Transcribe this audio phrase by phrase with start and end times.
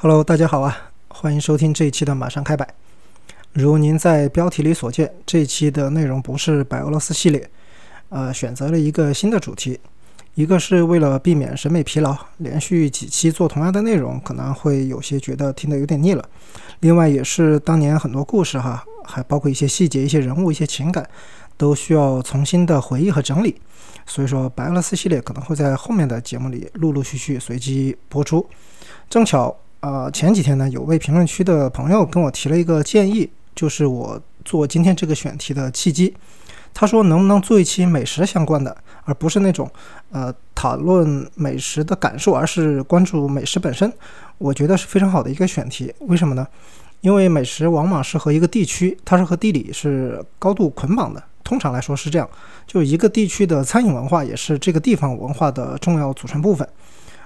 [0.00, 2.64] Hello，大家好啊，欢迎收听这一期的马上开摆。
[3.52, 7.50] 如您在标题里所见，这一期的内容不是白俄罗斯系列，
[8.10, 9.76] 呃，选择了一个新的主题。
[10.34, 16.24] 一个是为了避免审美疲劳，连续几期做同样的内容，可能会有些觉得听得有点腻了。
[16.78, 21.04] 另外，也是当年很多故事哈，还包括一些细节、一些人物、一些情感，
[21.56, 23.60] 都需要重新的回忆和整理。
[24.06, 28.48] 所以说，白俄罗斯系列可能会在后面的节目里陆陆续续随机播出。
[29.10, 29.58] 正巧。
[29.80, 36.12] 呃，前几天呢，有位评论区的朋友跟我提了一个建议，就是我做今天这个选题的契机。
[36.74, 39.70] 他说，能不能做一期美食相关的，而不是那种
[40.10, 43.90] 呃讨论美食的感受，而是关注美食本身？
[44.36, 45.92] 我觉得是非常好的一个选题。
[46.00, 46.46] 为什么呢？
[47.00, 51.22] 因为美食往往是和一个地区，它是和地理是高度捆绑的。
[51.44, 52.28] 通常来说是这样，
[52.66, 56.68] 就一个地区的餐饮文化也是这个地方文化的重要组成部分。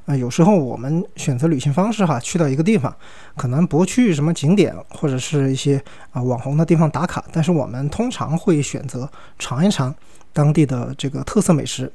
[0.04, 2.92] 啊，有时候我们选择旅行方式哈，去到一个地方，
[3.36, 9.94] 可能不去什么景点或者是一些啊网红的地方打卡，但是我们通常会选择尝一尝
[10.32, 11.90] 当地的这个特色美食。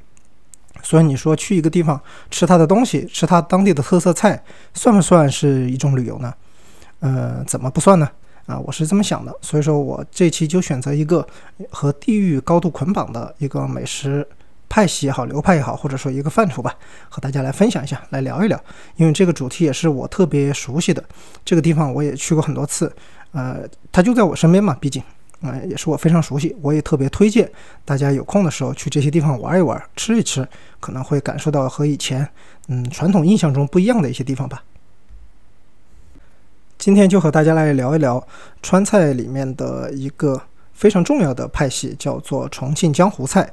[0.81, 1.99] 所以你说去一个地方
[2.31, 4.41] 吃它的东西，吃它当地的特色菜，
[4.73, 6.33] 算不算是一种旅游呢？
[7.01, 8.09] 呃，怎么不算呢？
[8.45, 9.35] 啊，我是这么想的。
[9.41, 11.27] 所以说我这期就选择一个
[11.69, 14.25] 和地域高度捆绑的一个美食。
[14.69, 16.75] 派系也好，流派也好，或者说一个范畴吧，
[17.09, 18.61] 和大家来分享一下，来聊一聊。
[18.95, 21.03] 因为这个主题也是我特别熟悉的，
[21.45, 22.93] 这个地方我也去过很多次，
[23.31, 25.01] 呃，它就在我身边嘛，毕竟，
[25.41, 27.49] 呃，也是我非常熟悉，我也特别推荐
[27.85, 30.47] 大家有空的时候去这些地方玩一玩，吃一吃，
[30.79, 32.27] 可能会感受到和以前，
[32.67, 34.63] 嗯，传统印象中不一样的一些地方吧。
[36.77, 38.25] 今天就和大家来聊一聊
[38.61, 40.39] 川菜里面的一个
[40.73, 43.51] 非常重要的派系，叫做重庆江湖菜。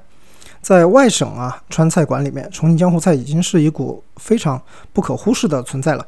[0.65, 4.59] 在外省啊，川菜馆里面，重庆江湖菜已经是一股非常
[4.95, 6.07] 不可忽视的存在了。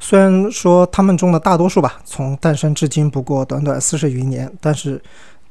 [0.00, 4.98] 虽然说他们中的大多数吧，从诞生至今不过短短四十余年，但是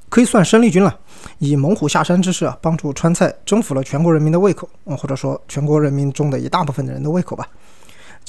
[0.09, 0.97] 可以算生力军了。
[1.38, 7.47] 以猛虎下山之势啊，帮助川菜征服了全国人民的胃口，或者说全国人民中的一大部分的人的胃口吧。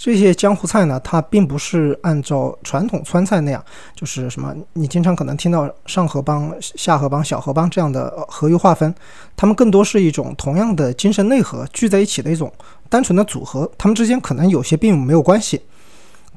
[0.00, 3.62] 这些江湖菜呢，它并不是按照传统川菜那样，
[3.96, 8.94] 就是什么你经常可能听到上河帮、下河帮、小河帮这样的河域划分，
[9.36, 12.50] 他们更多是一种同样的精神内核聚在一起的一种
[12.88, 15.60] 单纯的组合，他们之间可能有些并没有关系。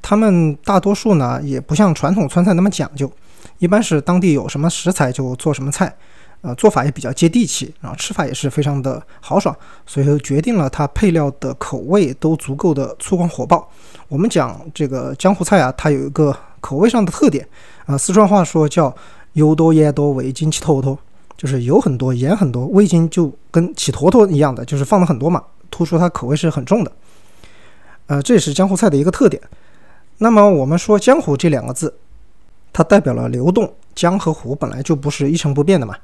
[0.01, 3.09] 他们大多数呢，也不像传统川菜那么讲究，
[3.59, 5.95] 一般是当地有什么食材就做什么菜。
[6.41, 13.69] 呃，做法也比较接地气，然后吃法也是非常的豪爽，所以说决定了它配料的口味都足够的粗犷火爆。
[14.07, 17.47] 我们讲这个江湖菜啊，它有一个口味上的特点
[17.85, 18.93] 啊，四川话说叫
[19.33, 20.97] 油多盐多味精起坨坨，
[21.37, 26.91] 就是油很多盐很多，味精就跟起坨坨一样的，就是放的很多嘛，突出它口味是很重的。
[28.07, 29.41] 呃，这也是江湖菜的一个特点。
[30.17, 31.93] 那么我们说江湖这两个字，
[32.73, 35.95] 它代表了流动，江和湖本来就不是一成不变的嘛。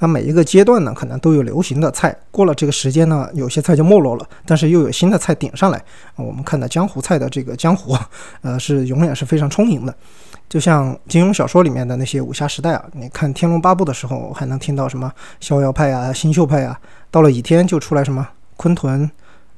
[0.00, 2.14] 那每一个阶段呢，可能都有流行的菜。
[2.30, 5.80] 过了这个时间呢，有些菜就没落了，但是又有新的菜顶上来。
[6.16, 7.96] 我们看到江湖菜的这个江湖，
[8.42, 9.94] 呃，是永远是非常充盈的。
[10.48, 16.76] 就像金庸小说里面的那些武侠时代啊，你看《天龙八部》的时候，还能听到什么逍遥派啊、新秀派啊，
[17.10, 19.08] 到了倚天就出来什么昆屯，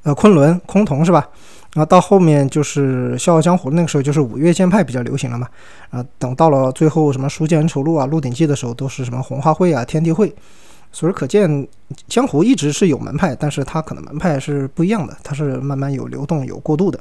[0.03, 1.27] 呃，昆仑、崆峒是吧？
[1.75, 5.49] 然后到后面就是《笑傲江湖》，那个时候就是五岳剑派比较流行了嘛。
[5.91, 10.35] 啊，等到了最后什么《书剑恩仇录》啊、《鹿鼎记》的时候，都是什么红花会啊、天地会。
[10.95, 11.67] 所以可见，
[12.07, 17.01] 江湖一直是有门派，但是它可能门派是不一样的，它是慢慢有流动、有过渡的。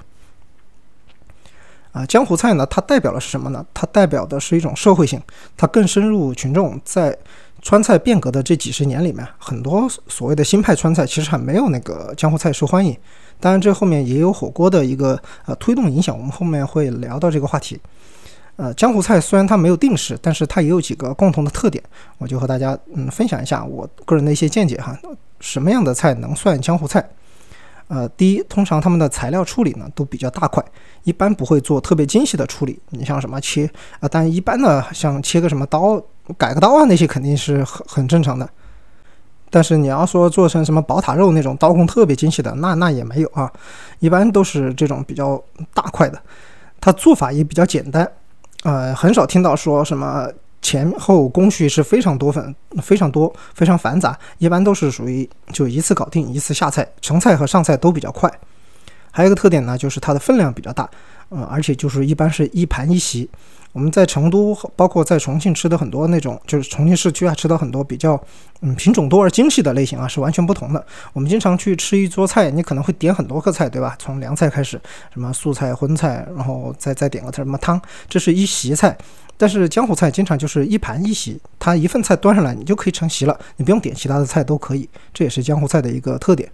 [1.91, 3.65] 啊，江湖菜呢，它代表的是什么呢？
[3.73, 5.21] 它代表的是一种社会性，
[5.57, 6.79] 它更深入群众。
[6.85, 7.17] 在
[7.61, 12.97] 川菜变革的这几十年里面，很多所谓的新派川菜其实还没有那个江湖菜受欢迎。
[13.41, 17.77] 当然，这后面也有火锅的一个呃推动影响，我们后面会聊到这个话题。
[18.57, 21.83] 呃，江湖菜虽然它没有定式，但是它也有几个共同的特点，
[22.19, 24.95] 我就和大家嗯分享一下我个人的一些见解哈。
[25.39, 27.03] 什么样的菜能算江湖菜？
[27.87, 30.63] 呃，第一，通常他们的材料处理呢都比较大块，
[31.03, 32.79] 一般不会做特别精细的处理。
[32.91, 33.69] 你像什么切
[33.99, 35.99] 啊，但一般呢，像切个什么刀、
[36.37, 38.47] 改个刀啊，那些肯定是很很正常的。
[39.51, 43.51] 但是你要说做成什么宝塔肉那种刀工特别精细的，那那也没有啊，
[43.99, 45.39] 一般都是这种比较
[45.73, 46.19] 大块的，
[46.79, 48.09] 它做法也比较简单，
[48.63, 50.27] 呃，很少听到说什么
[50.61, 58.31] 前后工序是非常多份、非常多、非常繁杂，一般都是属于就一次搞定、一次下菜，成菜和上菜都比较快。
[59.11, 60.89] 还有一个特点呢，就是它的分量比较大，
[61.31, 63.27] 呃，而且就是一般是一盘一席。
[63.73, 68.21] 我们在成都，包括在重庆吃的很多那种，就是重庆市区啊，吃到很多比较
[68.59, 70.85] 嗯品种多而精细的类型啊，是完全不同的。
[71.13, 73.95] 我们经常去吃一桌菜，你可能会点很多个菜，对吧？
[73.97, 74.71] 从凉菜开始，
[75.13, 78.97] 什么素菜、荤菜，然后再再点个什么汤，这是一席菜。
[79.37, 84.87] 但是江湖菜经常就是一盘一席，它一份菜端上来，你就可以成席了，你不用点其他的菜都可以。
[85.13, 86.51] 这也是江湖菜的一个特点。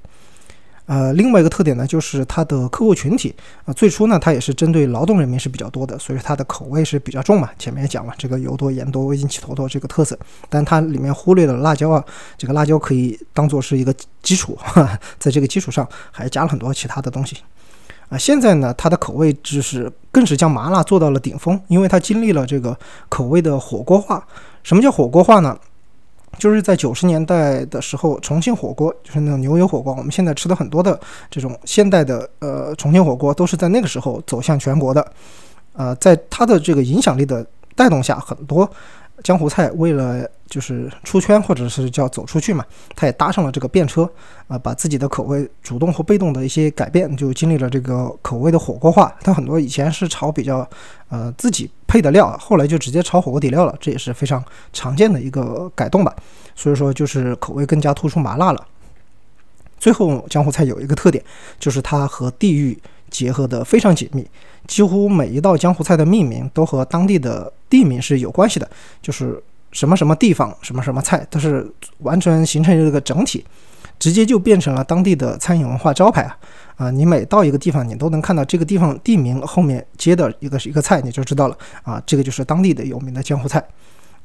[0.88, 3.36] 呃，另外一个特点呢，就是它的客户群体
[3.66, 7.50] 啊，最初呢，它也是针对劳动人民是比较多的，所以它的口味是比较重嘛。
[7.60, 10.18] 前面也讲了，这个油多盐多味精起坨坨这个特色，
[10.50, 12.02] 但它里面忽略了辣椒啊，
[12.38, 13.94] 这个辣椒可以当做是一个
[14.24, 14.58] 基础，
[15.20, 17.36] 在这个基础上还加了很多其他的东西
[18.08, 18.18] 啊。
[18.18, 22.78] 现在呢，它的口味就是更是将麻辣做到了顶峰，因为它经历了这个
[23.10, 24.26] 口味的火锅化。
[24.64, 25.58] 什么叫火锅化呢？
[26.38, 31.00] 就是在九十年代的时候，重庆火锅就是那种牛油火锅，我们现在吃的很多的
[31.30, 35.06] 这种现代的呃重庆火锅，都是在那个时候走向全国的。
[35.74, 37.46] 呃，在它的这个影响力的
[37.76, 38.68] 带动下，很多
[39.24, 42.64] 江湖菜为了就是出圈或者是叫走出去嘛，
[42.96, 44.10] 他也搭上了这个便车
[44.48, 49.16] 啊，把自己的口味主动或被动的一些改变，就经历了这个口味的火锅化。
[49.22, 50.68] 它很多以前是炒比较
[51.10, 51.70] 呃自己。
[51.90, 54.44] 配的料，后来就直接炒火锅底料了，这也是非常
[54.74, 56.14] 常见的一个改动吧。
[56.54, 58.68] 所以说，就是口味更加突出麻辣了。
[59.80, 61.24] 最后，江湖菜有一个特点，
[61.58, 62.78] 就是它和地域
[63.10, 64.30] 结合的非常紧密，
[64.68, 68.70] 几乎每一道江湖菜的命名都和当地的地名是有关系的，
[69.02, 69.42] 就是
[69.72, 71.66] 什么什么地方什么什么菜，都是
[72.00, 73.46] 完全形成一个整体。
[74.00, 76.38] 直接就变成了当地的餐饮文化招牌啊！
[76.76, 83.64] 啊，你每到一个地方，你都能看到这个地方地名后面接的一个一个菜，你就知道了啊，这个就是当地的有名的江湖菜。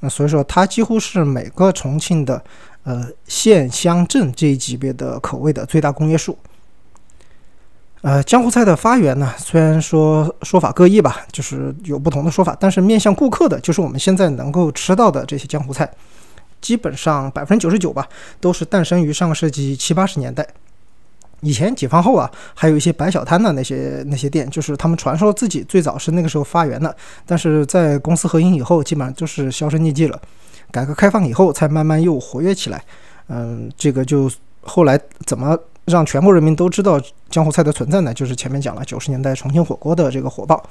[0.00, 2.44] 那所以说，它几乎是每个重庆的
[2.82, 6.36] 呃县乡镇这一级别的口味的最大公约数。
[8.02, 15.90] 呃，江湖菜的发源呢，虽然说说法各异吧，就是有不同的说法，但是面向顾客的，就是我们现在能够吃到的这些江湖菜。
[16.60, 18.08] 基本上百分之九十九吧，
[18.40, 20.46] 都是诞生于上个世纪七八十年代。
[21.40, 26.96] 以前解放后啊，还有一些摆小摊的那些那些店，就是他们传说自己最早是那个时候发源的，
[27.26, 30.20] 但是在公司合营以后，基本上就是销声匿迹了。
[30.70, 32.82] 改革开放以后，才慢慢又活跃起来。
[33.28, 38.14] 嗯，这个就后来怎么让全国人民都知道江湖菜的存在呢？
[38.14, 40.62] 就是前面讲了九十年代重庆火锅的这个火爆，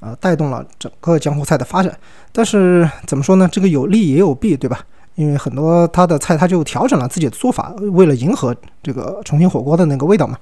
[0.00, 1.96] 呃，带动了整个江湖菜的发展。
[2.32, 3.48] 但是怎么说呢？
[3.50, 4.80] 这个有利也有弊，对吧？
[5.14, 10.38] 因为很多他的菜，他就调整了自己的做法，为了迎合这个重庆火锅的那个味道嘛，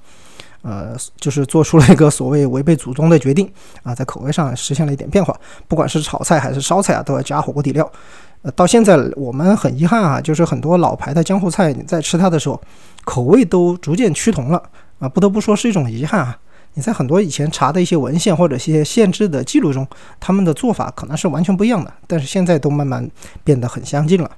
[0.61, 3.51] 呃，就是做出了一个所谓违背祖宗的决定
[3.83, 5.37] 啊，在口味上实现了一点变化，
[5.67, 7.89] 不管是炒菜还是烧菜啊，都要加火锅底料。
[8.43, 12.59] 呃，到现在我们很遗憾啊，就是很多老牌的江湖菜，你在吃它的时候，
[13.05, 14.61] 口味都逐渐趋同了
[14.99, 16.37] 啊，不得不说是一种遗憾啊。
[16.73, 19.85] 你在很多以前查的一些文献或者一些县志的记录中，
[20.19, 23.07] 他们的做法可能是完全不一样的，但是现在都慢慢
[23.43, 24.31] 变得很相近了。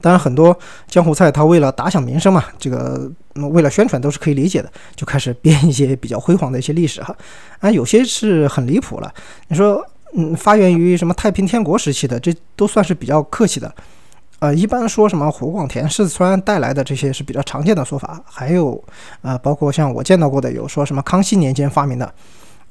[0.00, 0.56] 当然，很多
[0.86, 3.10] 江湖菜，它为了打响名声嘛，这个
[3.50, 7.16] 为了宣传都是可以理解的，就开始编一些比较辉煌的一些历史哈。
[7.58, 9.12] 啊，有些是很离谱了。
[9.48, 13.74] 你说，嗯，发源于什么太平天国时期的，这都算是比较客气的。
[14.38, 18.20] 呃，一般说什么湖广填四川带来的这些是比较常见的说法。
[18.24, 18.82] 还有，
[19.22, 22.04] 呃，包括像我见到过的，有说什么康熙年间发明的。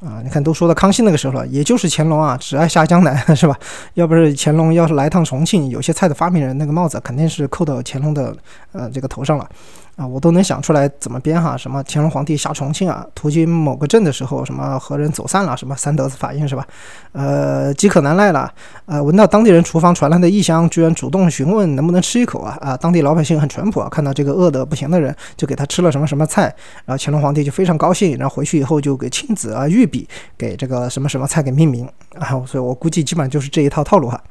[0.01, 3.57] 啊，你看都说到康熙那个时候了，也就是乾隆啊，只爱下江南，是吧？
[3.95, 8.35] 要不是乾隆要是来趟重庆，有些菜的发明人那个帽子肯定是扣到乾隆的
[8.73, 9.49] 呃这个头上了。
[9.95, 16.67] 啊，我都能想出来怎么编哈，什么乾隆皇帝下重庆啊，途经某个镇的时候，什么和人走散了，什么三德子法印是吧？
[17.13, 18.51] 呃，饥渴难耐了，
[18.85, 22.75] 呃，闻到当地人厨房传来的异香，居然主动询问能不能吃一口啊啊！
[22.75, 26.53] 当地老百姓很淳朴啊，看到这个饿得不行的人，就给他吃了什么什么菜，
[26.83, 30.05] 然后乾隆皇帝就非常高兴，然后回去以后就给亲子啊御笔
[30.37, 31.87] 给这个什么什么菜给命名
[32.19, 34.21] 啊，所以我估计基本上就是这一套套路哈。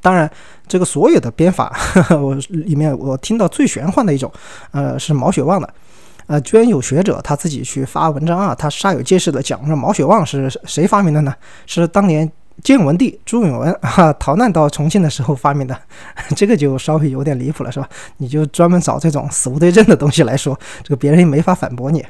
[0.00, 0.30] 当然，
[0.68, 1.76] 这个所有的编法，
[2.20, 4.30] 我里面我听到最玄幻的一种，
[4.70, 5.74] 呃，是毛血旺的，
[6.26, 11.34] 呃，居然有学者他自己去发文章啊，他煞有介事的讲，说毛血旺是谁发明的呢？
[11.66, 12.30] 是当年
[12.62, 15.78] 建文帝朱允文 啊逃难到重庆的时候发明的，
[16.36, 17.88] 这个就稍微有点离谱了，是吧？
[18.18, 22.04] 你就专门找这种死无对证的东西来说，这个别人也没法反驳你。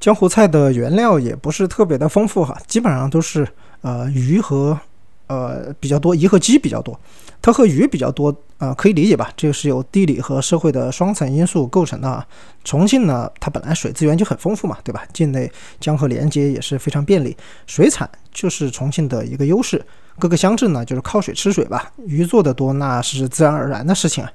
[0.00, 3.46] 江湖菜的原料也不是特别的丰富哈，基本上都是
[3.82, 4.78] 呃鱼和。
[5.32, 6.98] 呃，比较多，鱼和鸡比较多，
[7.40, 9.32] 它和鱼比较多，呃，可以理解吧？
[9.34, 12.26] 这个是由地理和社会的双层因素构成的啊。
[12.64, 15.02] 重庆呢，它本来水资源就很丰富嘛，对吧？
[15.14, 17.34] 境内江河连接也是非常便利，
[17.66, 19.82] 水产就是重庆的一个优势。
[20.18, 24.30] 各个乡镇呢，就是靠水吃水吧，鱼做的多，那是自然而然的事情啊。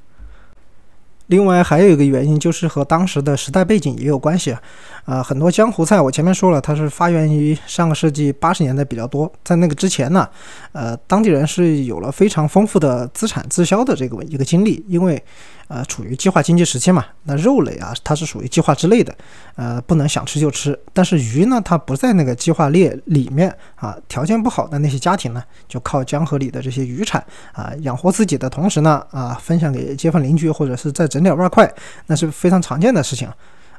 [1.27, 4.61] 另外还有一个原因就是和当时的时代背景也有关系啊，
[5.05, 10.27] 啊，很多江湖菜我前面说了，它是发源于上个世纪八十年代比较多，在那个之前呢，
[10.71, 15.23] 呃，当地人是有了非常丰富的资产自销的这个一个经历，因为。
[15.67, 19.13] 呃，处于计划经济时期嘛，那肉类啊，它是属于计划之内的，
[19.55, 20.77] 呃，不能想吃就吃。
[20.93, 23.97] 但是鱼呢，它不在那个计划列里面啊。
[24.07, 31.71] 条件不好的那些家庭呢，就靠江河里的这些渔产啊，养活自己的同时呢，啊，分享给街坊邻居，或者是再整点外快，
[32.05, 33.29] 那是非常常见的事情。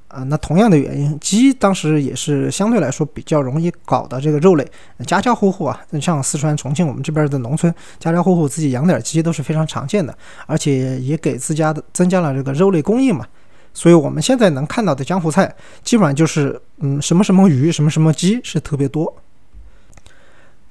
[0.08, 4.66] 啊那同样的原因，鸡当时也是相对来说比较容易搞的这个肉类，
[5.06, 13.26] 家家户户啊，像四川重庆我们这边的农村，家家户户自己养点鸡都是非常常见的，而且也给自家的增加了这个肉类供应嘛。
[13.74, 19.14] 所以我们现在能看到的江湖菜，基本上就是嗯什么什么鱼，什么什么鸡是特别多。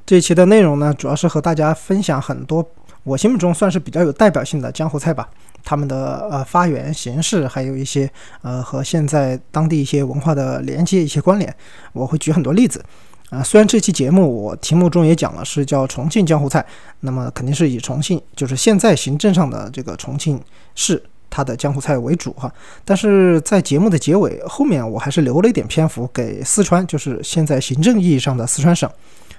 [0.06, 2.68] 这一期的内容呢，主要是和大家分享很多
[3.04, 5.30] 我心目中算是比较有代表性的江湖菜吧。
[5.68, 8.10] 他们的呃发源形式，还有一些
[8.42, 11.54] 呃和现在当地一些文化的连接、一些关联，
[11.92, 12.82] 我会举很多例子。
[13.30, 16.66] 啊，虽然这期节目我题目中也讲了是叫重庆江湖菜，
[17.02, 20.42] 那么肯定是以重庆就是现在行政上的这个重庆
[20.74, 22.50] 市它的江湖菜为主哈。
[22.86, 28.90] 但是在节目的结尾后面，我还是留了一点篇幅给四川，就是现在行政意义上的四川省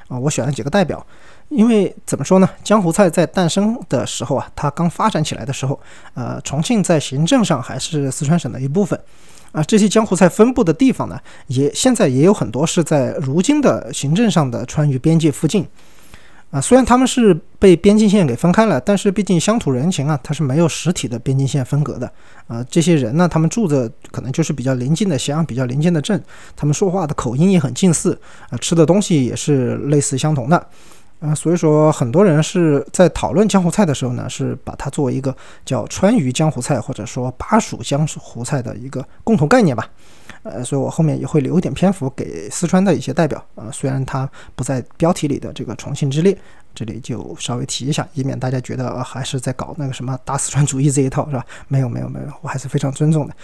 [0.08, 1.06] 啊，我选了几个代表。
[1.48, 2.48] 因为怎么说呢？
[2.62, 5.80] 江湖菜在诞生的时候啊，它刚发展起来的时候，
[6.12, 9.00] 呃，重庆在行政上还是四川省的一部分，
[9.52, 15.66] 啊，这些江湖菜分布的地方呢，也现在也有很多是在如今的行政上的川渝边界附近，
[16.50, 22.12] 啊，虽然他们是被边境线给分开了，但是毕竟乡土人情啊，它是没有实体的边境线分隔的，
[22.46, 26.22] 啊，这些人呢，他们住的可能就是比较邻近的乡，比较邻近的镇，
[26.54, 30.66] 他们说话的口音也很近似，啊，吃的东西也是类似相同的。
[31.20, 35.34] 啊，所以说很多人是在讨论江湖菜的时候呢，是把它作为一个
[35.64, 39.88] 叫川渝江湖菜或者说巴蜀江湖菜的一个共同概念吧。
[40.44, 46.38] 呃，所以我后面也会留一点篇幅给四川的一些代表啊，虽然它不在标题里的这个重庆之列，
[46.72, 51.44] 这里就稍微提一下，以免大家觉得还是在搞那个什么大四川主义这一套，是吧？
[51.66, 53.34] 没有没有没有，我还是非常尊重的。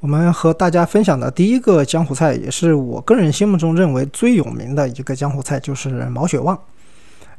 [0.00, 6.56] 我们和大家分享的第一个江湖菜，也是我个人心目中认为最有名的一个江湖菜，就是毛血旺。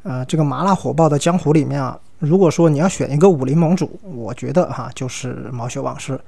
[0.02, 6.20] 呃，这个麻辣火爆的江湖里面啊，如果说你要选一个武林盟主，我觉得哈，就是毛血旺是，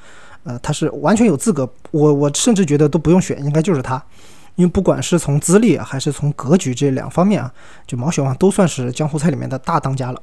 [0.45, 1.69] 呃，他是完全有资格。
[1.91, 4.03] 我我甚至觉得都不用选，应该就是他，
[4.55, 7.53] 因为不管是从资历还是从格局这两方面啊，
[7.87, 10.23] 就毛血旺都算是江湖菜里面的大当家了。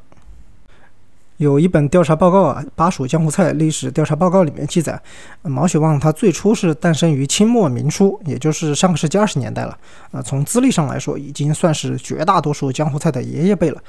[1.39, 5.01] 有一本调查报告啊，《巴蜀江湖菜历史调查报告》里面记载，
[5.43, 9.77] 毛血旺它最初是诞生于清末明初，也就是上个世纪二十年代了。
[10.11, 13.81] 啊，从资历上来说，已经算是绝大多数江湖菜的爷爷辈了。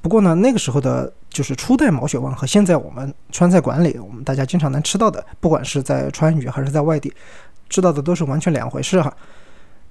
[0.00, 7.12] 不过呢，那个时候的就是初代毛血旺和现在我们川菜馆里我们大家经常能吃到的，不管是在川渝还是在外地，
[7.68, 9.12] 知道的都是完全两回事哈。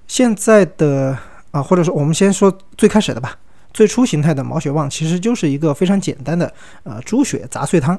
[0.07, 1.17] 现在的
[1.51, 3.37] 啊，或者说我们先说最开始的吧。
[3.73, 6.51] 最初形态的毛血旺其实就是一个非常简单的
[6.83, 7.97] 呃猪血杂碎汤，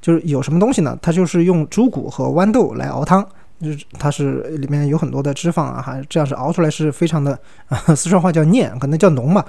[0.00, 0.98] 就是有什么东西呢？
[1.02, 3.22] 它就是用猪骨和豌豆来熬汤，
[3.60, 7.38] 就是它是里面有很多的脂肪啊，还这样是熬出来是非常的，
[7.68, 9.44] 啊四川话叫黏，可能叫浓嘛。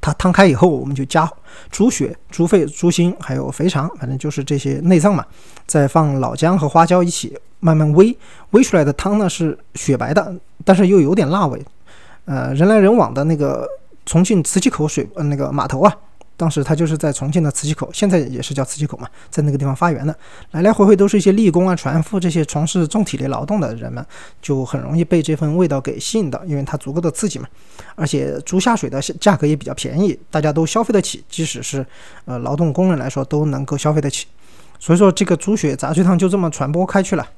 [0.00, 1.30] 它汤开以后，我们就加
[1.70, 5.24] 猪血、猪肺、猪心，还有肥肠，反正就是这些内脏嘛，
[5.66, 8.16] 再放老姜和花椒一起慢慢煨，
[8.50, 11.62] 煨出来的汤呢是雪白的，但是又有点辣味，
[12.24, 13.68] 呃，人来人往的那个。
[14.06, 15.96] 重庆磁器口水呃那个码头啊，
[16.36, 20.16] 当时它就是在重庆的磁器口，现在也是叫磁器口嘛，在那个地方发源的，
[20.52, 24.04] 来来回回都是一些力工啊、船夫这些从事重体力劳动的人们，
[24.40, 27.46] 就很容易被这份味道给吸引到，因为它足够的刺激嘛，
[27.94, 31.84] 而且猪下水的价格也比较便宜，大家都消费得起，即使是
[32.24, 34.26] 呃劳动工人来说都能够消费得起，
[34.78, 37.28] 所以说这个猪血杂碎汤就这么传播开去了。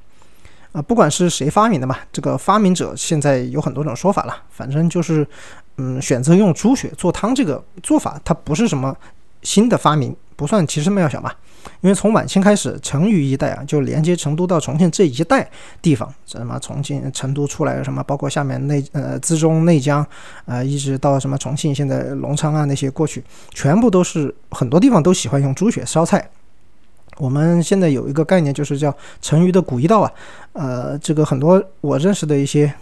[0.71, 4.35] 啊，不管是谁发明的嘛，这个发明者现在有很多种说法了。
[4.49, 5.23] 反正就是，
[5.77, 8.95] 嗯，选择用猪血做汤这个做法，它不是什么
[9.41, 11.35] 新的发明，不算奇思妙想吧。
[11.79, 15.49] 因为从晚清开始，成渝一带啊，就连接成都到重庆这一带
[15.81, 20.05] 地方，什么重庆、成都出来什么，包括下面内呃资中、内江，
[20.45, 26.29] 呃，一直到什么重庆，现在隆昌啊那些过去，全部都是很多地方都喜欢用猪血烧菜。
[27.17, 30.11] 我们现在有一个概念，就是叫成渝的古驿道啊，
[30.51, 32.73] 呃，这个很多我认识的一些，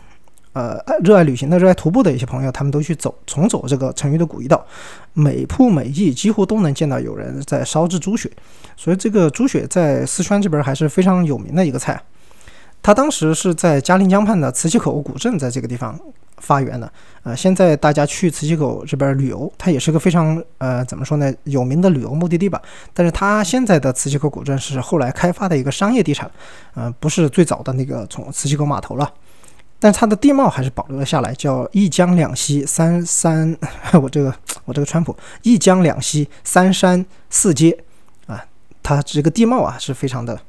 [0.54, 4.66] 呃，热爱旅行的、热爱徒步的一些朋友，他们都去走，重走这个成渝的古驿道，
[5.14, 8.30] 每铺每驿几乎都能见到有人在烧制猪血，
[8.76, 12.02] 所以这个猪血在四川这边还是非常有名的一个菜。
[12.84, 15.98] 他当时是在嘉陵江畔的磁器口古镇，在这个地方
[16.38, 16.92] 发源的。
[17.24, 22.60] 呃，现在大家去磁器口这边旅游，它也是个非常呃怎么说呢有名的旅游目的地吧。
[22.92, 26.30] 但是它现在的磁器口古镇是后来开发的一个商业地产，
[26.74, 29.14] 呃，不是最早的那个从磁器口码头了。
[29.82, 33.58] 但它的地貌还是保留了下来，叫一江两溪三山，
[34.02, 34.34] 我这个
[34.64, 37.78] 我这个川普一江两溪三山四街
[38.28, 38.46] 啊，
[38.84, 40.40] 它这个地貌啊是非常的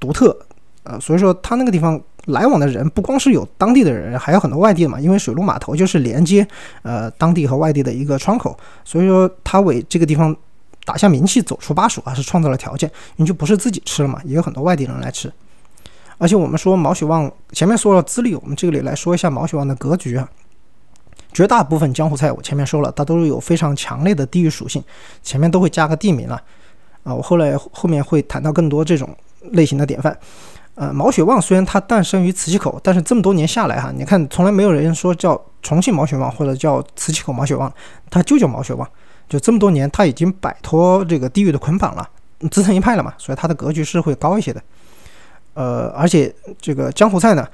[0.00, 0.36] 独特，
[0.82, 1.98] 呃，所以说它那个地方。
[2.26, 4.98] 来往的人不光是有当地的人，还有很多外地的嘛。
[4.98, 6.44] 因为水陆码头就是连接
[6.82, 10.34] 呃当地和外地的一个窗口，所以说他为这个地方
[10.84, 12.90] 打下名气、走出巴蜀啊，是创造了条件。
[13.14, 15.32] 你就不是自己吃了嘛，也有很多外地人来吃。
[16.18, 20.28] 而且我们说毛血旺，前面说了资历，我们这里来说一下毛血旺的格局啊。
[21.32, 24.82] 绝大部分江湖菜我前面说了，它都是有非常强烈的地域属性，
[25.22, 26.42] 前面都会加个地名了
[27.02, 27.14] 啊。
[27.14, 29.14] 我后来后面会谈到更多这种
[29.52, 30.18] 类型的典范。
[30.76, 37.70] 呃，毛血旺虽然它诞生于磁器口，但是这么多年下来哈，你看从来没有人说叫重庆毛血旺或者叫磁器口毛血旺，
[38.08, 38.88] 它就叫毛血旺。
[39.28, 42.08] 就这么多年，它已经摆脱这个地域的捆绑了，
[42.50, 44.62] 自成一派了嘛，所以它的格局是会高一些的。
[45.56, 47.48] 呃，而且这个江湖菜呢，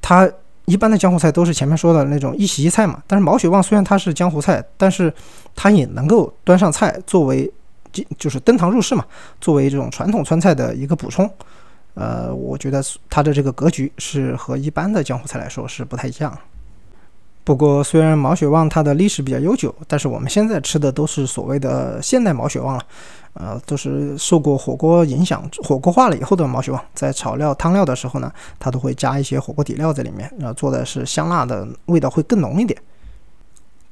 [0.00, 0.30] 它
[0.66, 5.12] 一般的江湖菜都是前面说的那种一席一菜嘛，但是毛血旺虽然它是江湖菜，但是
[5.56, 7.52] 它也能够端上菜作为
[8.16, 9.04] 就是登堂入室嘛，
[9.40, 11.28] 作为这种传统川菜的一个补充。
[11.94, 16.38] 呃，我觉得它的这个格局是和一般的江湖菜来说是不太一样。
[17.42, 22.84] 不过，虽然毛血旺它的历史比较悠久，但是我们现在吃的都是所谓的现代毛血旺了，
[23.34, 26.84] 呃，都是受过火锅影响、火锅化了以后的毛血旺。
[26.94, 32.76] 在炒料、汤料的时候呢，它都会加一些火锅底料在里面，然后做的是香辣的味道会更浓一点。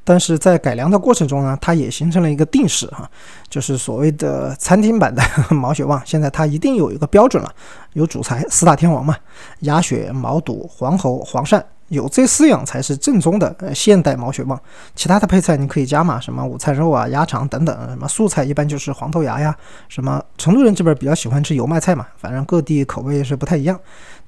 [0.04, 3.09] 但是在改良的过程中呢，它也形成了一个定式哈，
[3.49, 5.23] 就是所谓的餐厅版的
[5.54, 6.00] 毛血旺。
[6.04, 7.54] 现在它一定有一个标准了，
[7.92, 9.14] 有主材四大天王嘛，
[9.61, 11.62] 鸭血、毛肚、黄喉、黄鳝。
[11.88, 14.61] 有这四样才是正宗的呃现代毛血旺，
[14.95, 19.57] 其他的配菜你可以加嘛，什么午餐肉啊、鸭肠等等，什么素菜一般就是黄豆芽呀，
[19.88, 23.78] 什么成都人这边比较喜欢吃油麦菜嘛，反正各地口味是不太一样。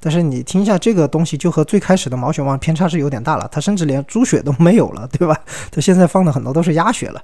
[0.00, 5.38] 但是你听一下这个东西，就和最开始的毛血旺偏差是有点大了，它甚至连猪血都没有了，对吧？
[5.70, 7.22] 它现在放的很多都是鸭血了，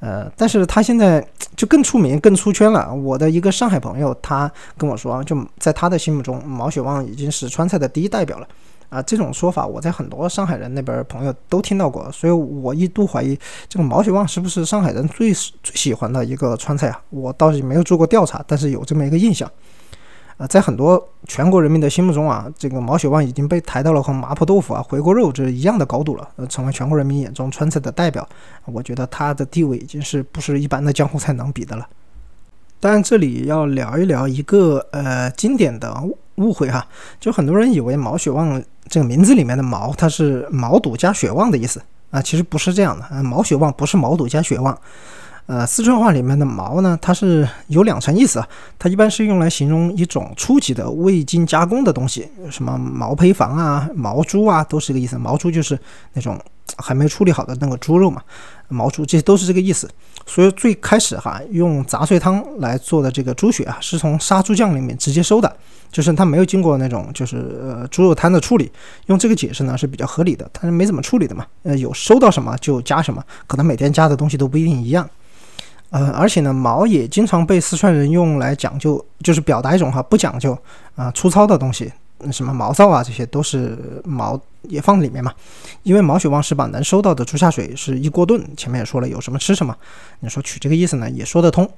[0.00, 1.26] 呃，但是它现在
[1.56, 2.92] 就更出名、更出圈了。
[2.92, 8.46] 我的一个上海朋友他跟我说，就在他的心目中，毛血旺已经是川菜的第一代表了。
[8.92, 17.00] 啊，这种说法我在很多上海人那边朋友都听到过，所以我一度怀疑这个毛血旺是不是上海人最最喜欢的一个川菜啊？
[17.08, 19.50] 我倒是没有做过调查，但是有这么一个印象。
[20.36, 28.28] 啊，在很多全国人民的心目中啊，这个毛血旺已经被抬到了和麻婆豆腐啊、回锅肉这一样的高度了，呃，成为全国人民眼中川菜的代表。
[28.66, 31.88] 我觉得它的地位已经是不是一般的江湖菜能比的了。
[32.80, 35.94] 当然，这里要聊一聊一个呃经典的
[36.36, 36.86] 误会哈，
[37.20, 44.76] 就很多人以为毛血旺这个名字里面的毛，它是毛肚加血旺的意思啊，其实不是这样的，毛血旺不是毛肚加血旺。
[45.46, 48.48] 呃，四川话里面的毛呢，它是有两层意思啊。
[48.78, 55.18] 它一般是用来形容一种初级的未经加工的东西，什么毛坯房啊、毛猪啊，都是这个意思。
[55.18, 55.76] 毛猪就是
[56.12, 56.40] 那种
[56.78, 58.22] 还没处理好的那个猪肉嘛，
[58.68, 59.88] 毛猪这些都是这个意思。
[60.24, 65.52] 所以最开始哈，用杂碎汤来做的这个猪血啊，是从杀猪酱里面直接收的，
[65.90, 68.70] 就是它没有经过那种就是呃猪肉摊的处理。
[69.06, 71.44] 用这个解释呢是比较合理的，它是没怎么处理的嘛。
[71.64, 75.08] 呃，有收到什么就加什么，可能每天加的东西都不一定一样。
[75.90, 80.56] 呃，而且呢，毛也经常被四川人用来讲究，就是表达一种哈不讲究
[80.94, 81.92] 啊粗糙的东西，
[82.30, 85.32] 什么毛躁啊，这些都是毛也放在里面嘛。
[85.82, 89.76] 因为毛血旺是把能收到的猪下水是一锅炖，前面也说了有什么吃什么，
[90.20, 91.68] 你说取这个意思呢也说得通。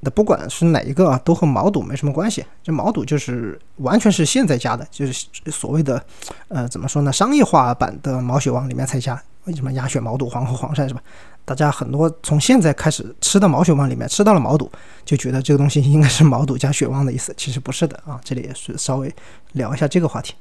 [0.00, 2.44] 那不管是哪一个啊，都和毛肚没什么关系。
[2.62, 6.00] 这毛肚就是完全是现在加的，就是所谓的
[6.46, 11.02] 呃怎么说呢，商业化版的毛血旺里面才加，为什么鸭血、毛肚、黄喉、黄鳝是吧？
[11.44, 14.70] 大家很多从现在开始吃到毛血旺里面吃到了毛肚，
[15.04, 18.20] 就觉得这个东西应该是毛肚加血旺的意思，其实不是的啊。
[18.22, 19.12] 这里也是稍微
[19.54, 20.34] 聊一下这个话题。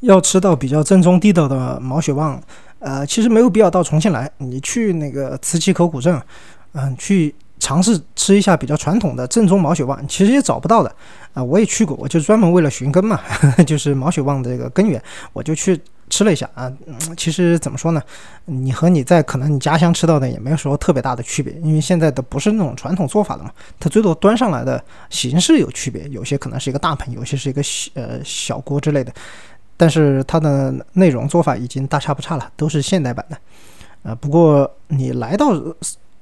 [0.00, 2.40] 要吃到比较正宗地道的毛血旺，
[2.78, 6.20] 呃，其实没有必要到重庆来，你去那个磁器口古镇，
[6.72, 10.94] 嗯，去尝试吃一下比较传统的正宗毛血旺，其实也找不到的
[11.32, 11.42] 啊。
[11.42, 13.20] 我也去过，我就专门为了寻根嘛，
[13.66, 15.80] 就是毛血旺的这个根源，我就去。
[16.08, 16.72] 吃了一下啊，
[17.16, 18.00] 其实怎么说呢？
[18.44, 24.80] 你和你在可能你家乡吃到的也没有说特别大的区别，因为现在的不是那种传统做法的嘛，它最多端上来的
[25.10, 29.12] 形式有区别，有些可能是一个大盆，有些是一个小呃小锅之类的，
[29.76, 33.36] 但是它的内容做法已经大差不差了，都是现代版的。
[34.02, 35.52] 呃，不过你来到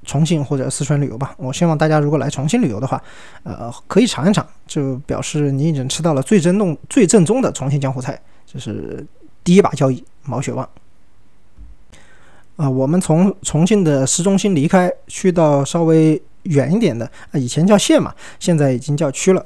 [0.04, 3.02] 重庆或者四川旅游吧，我希望大家如果来重庆旅游的话，
[3.42, 9.06] 呃，可以尝一尝，就表示你已经吃到了最正宗、最正宗的重庆江湖菜，就是。
[9.44, 10.66] 第一把交椅毛血旺。
[12.56, 19.44] 啊，我们从重庆的市中心离开，去到稍微远一点的，啊，以前叫县嘛，现在已经叫区了。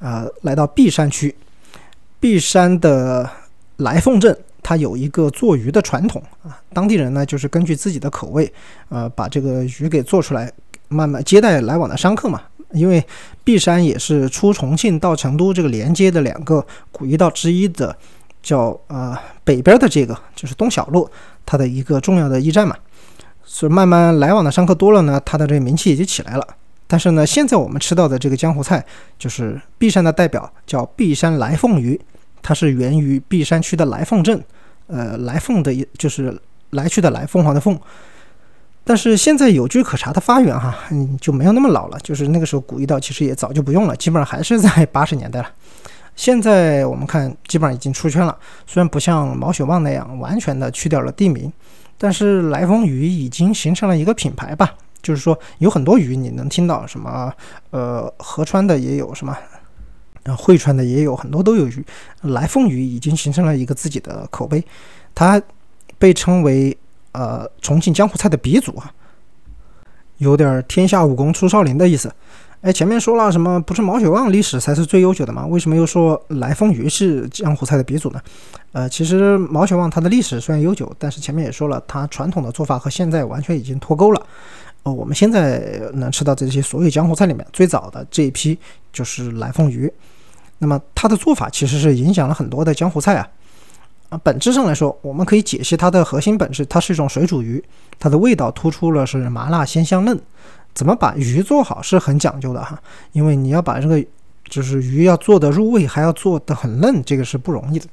[0.00, 1.34] 啊，来到璧山区，
[2.20, 3.26] 璧山的
[3.78, 6.60] 来凤镇，它有一个做鱼的传统啊。
[6.72, 8.52] 当地人呢，就是根据自己的口味，
[8.88, 10.52] 呃，把这个鱼给做出来，
[10.88, 12.42] 慢慢接待来往的商客嘛。
[12.72, 13.02] 因为
[13.44, 17.96] 璧山也是出重庆到成都这个连接的两个古驿道之一的，
[18.42, 21.08] 叫呃北边的这个就是东小路，
[21.46, 22.76] 它的一个重要的驿站嘛。
[23.42, 26.46] 所以慢慢来往的商客多了呢，它的这个名气也就起来了。
[26.86, 28.84] 但是呢，现在我们吃到的这个江湖菜，
[29.18, 31.98] 就是璧山的代表，叫璧山来凤鱼，
[32.42, 34.42] 它是源于璧山区的来凤镇，
[34.86, 36.38] 呃，来凤的，就是
[36.70, 37.78] 来去的来，凤凰的凤。
[38.84, 41.98] 但是现在有据可查的发源哈，嗯，就没有那么老了。
[42.02, 45.50] 就是那个时候古驿道其实也早就不用了，基本上还是在八十年代了。
[46.16, 48.36] 现在我们看，基本上已经出圈了。
[48.66, 51.52] 虽然不像毛血旺那样完全的去掉了地名，
[51.98, 54.74] 但是来凤鱼已经形成了一个品牌吧。
[55.00, 57.32] 就是说有很多鱼你能听到什么，
[57.70, 59.36] 呃，合川的也有什么，
[60.28, 61.84] 然后汇川的也有很多都有鱼。
[62.20, 64.62] 来凤鱼已经形成了一个自己的口碑，
[65.14, 65.42] 它
[65.98, 66.76] 被称为。
[67.12, 68.92] 呃，重庆江湖菜的鼻祖啊，
[70.18, 72.12] 有点天下武功出少林的意思。
[72.60, 73.58] 哎，前面说了什么？
[73.62, 75.44] 不是毛血旺历史才是最悠久的吗？
[75.46, 78.20] 为什么又说来凤鱼是江湖菜的鼻祖呢？
[78.72, 84.26] 呃，其实毛血旺它的历史虽然悠久，但是前面也说了，它传统的做法和现在完全已经脱钩了。
[84.84, 88.56] 呃，我们现在能吃到这些所有江湖菜里面最早的这一批
[88.92, 89.90] 就是来凤鱼。
[90.58, 93.28] 那么它的做法其实是影响了很多的江湖菜啊。
[94.10, 97.62] 啊，本质上来说，我们可以解析它的核心本质，它是一种水煮鱼，
[97.98, 100.18] 它的味道突出了是麻辣鲜香嫩。
[100.74, 102.80] 怎么把鱼做好是很讲究的哈，
[103.12, 104.02] 因为你要把这个
[104.48, 107.86] 就是鱼要做的入味，还要做的很嫩，这个是不容易的。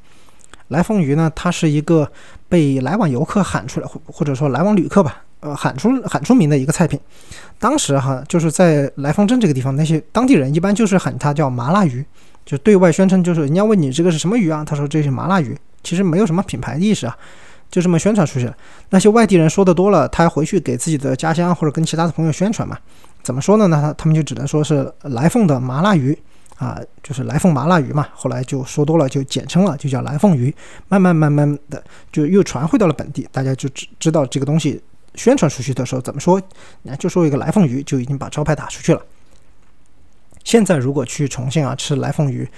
[0.69, 2.10] 来凤鱼呢，它是一个
[2.47, 6.99] 被来往游客喊出来，或或者说来往旅客吧，呃，喊出喊出名的一个菜品。
[7.60, 12.06] 当时哈，就是在来凤镇这个地方，那些当地人一般就是喊它叫麻辣鱼，
[12.45, 15.58] 就对外宣称就是人家问你这个是什么鱼啊，他说这是麻辣鱼。
[15.84, 17.15] 其实没有什么品牌意识啊，
[17.69, 18.58] 就这么宣传出去了。
[18.89, 22.75] 那些外地人说的多了，他回去给自己的家乡或者跟其他的朋友宣传嘛，
[23.21, 23.67] 怎么说呢？
[23.67, 26.17] 那他他们就只能说是来凤的麻辣鱼
[26.58, 28.08] 啊，就是来凤麻辣鱼嘛。
[28.15, 30.51] 后来就说多了，就简称了，就叫来凤鱼。
[30.88, 34.81] 慢慢慢慢的就又传回到了本地，大家就知知道这个东西
[35.13, 36.41] 宣传出去的时候怎么说，
[36.81, 38.99] 那就说一个来凤鱼就已经把招牌打出去了。
[40.45, 42.49] 现在如果去重庆啊吃来凤鱼，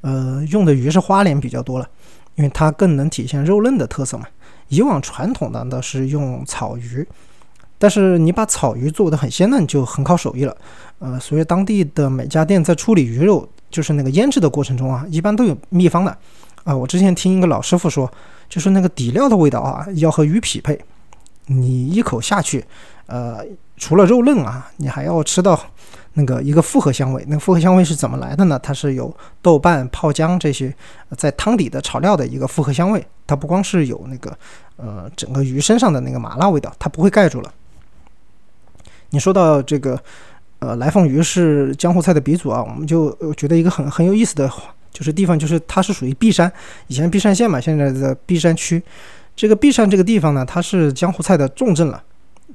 [0.00, 1.88] 呃，用的鱼是花鲢比较多了。
[2.36, 4.26] 因为它更能体现肉嫩的特色嘛。
[4.66, 7.06] 以往传统的呢是用草鱼，
[7.78, 10.56] 但是你把草鱼做的很鲜嫩，就很考手艺了。
[10.98, 16.18] 呃，所以当地的每家店在处理鱼肉，就是那个腌制的过程中啊，一般都有秘方的。
[16.64, 18.10] 啊，我之前听一个老师傅说，
[18.48, 20.76] 就是那个底料的味道啊，要和鱼匹配。
[21.46, 22.64] 你一口下去，
[23.06, 23.44] 呃，
[23.76, 25.60] 除了肉嫩啊，你还要吃到。
[26.14, 28.58] 那个一个复合香味，那个复合香味是怎么来的呢？
[28.62, 30.74] 它是有豆瓣、泡姜这些
[31.16, 33.04] 在汤底的炒料的一个复合香味。
[33.26, 34.36] 它不光是有那个
[34.76, 37.52] 呃整个鱼身上的那个麻辣味道，它不会盖住了。
[39.10, 39.98] 你说到这个
[40.58, 44.50] 呃来凤鱼是江湖菜的鼻祖啊，我们就觉得一个很很有意思的
[44.92, 46.52] 就是地方，就是它是属于璧山，
[46.86, 48.82] 以前璧山县嘛，现在的璧山区。
[49.34, 52.00] 这个璧山这个地方呢，它是江湖菜的重镇了，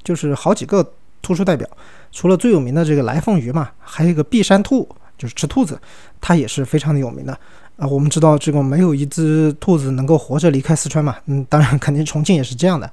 [0.04, 1.67] 就是好几个突出代表。
[2.12, 5.79] 除了最有名的这个来凤鱼嘛，还有一个碧山兔，就是吃兔子，
[6.19, 7.38] 它也是非常的有名的
[7.77, 7.86] 啊。
[7.88, 12.91] 我们知道这个没有一只兔子能够活着离开四川嘛，嗯，当然肯定重庆也是这样的。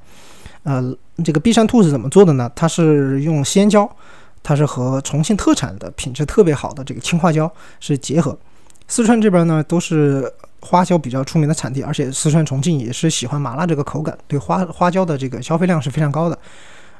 [0.64, 2.50] 呃，这个碧山兔是怎么做的呢？
[2.54, 3.88] 它是用鲜椒，
[4.42, 8.36] 它是和重庆特产的品质特别好的这个青花椒是结合。
[8.88, 16.38] 四川这边呢都是花椒比较出名的产地，而且四川重庆也是喜欢麻辣这个口感，对花花椒的这个消费量是非常高的。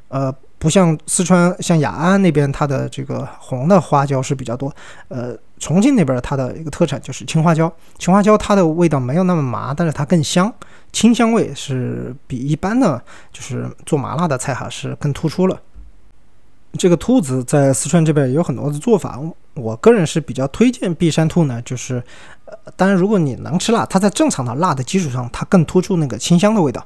[0.09, 0.35] 呃。
[0.59, 4.75] 不像四川，像雅安那边，它的这个红的花椒是比较多。
[5.09, 7.71] 呃，重庆那边它的一个特产就是青花椒。
[7.99, 10.53] 青花椒它的味道没有那么麻，但是它更香，
[10.93, 15.61] 清香味是比一般的，就是做麻辣的菜哈是更突出了。
[16.79, 19.21] 这个兔子在四川这边也有很多的做法，
[19.53, 22.03] 我个人是比较推荐璧山兔呢，就是，
[22.47, 26.85] 呃，当然如果你能吃辣，它在正常的辣的基础上，它更突出那个清香的味道。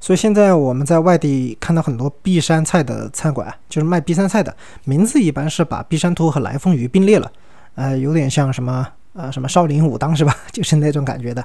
[0.00, 7.30] 所以现在我们在外地看到很多璧山菜的餐馆，就是卖璧山菜的，名字一般是把璧山兔和来凤鱼并列了，
[7.74, 10.36] 呃，有点像什么呃什么少林武当是吧？
[10.52, 11.44] 就是那种感觉的。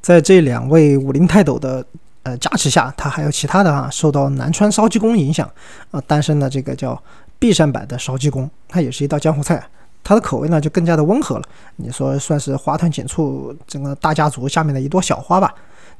[0.00, 1.84] 在这两位武林泰斗的
[2.22, 5.50] 呃加持下，他还有其他的啊，受到南川烧鸡公影响，
[5.90, 7.00] 呃，诞生的这个叫
[7.38, 9.62] 璧山版的烧鸡公，它也是一道江湖菜，
[10.04, 11.44] 它的口味呢就更加的温和了。
[11.76, 15.52] 你说算是花团锦簇整个大家族下面的一朵小花吧。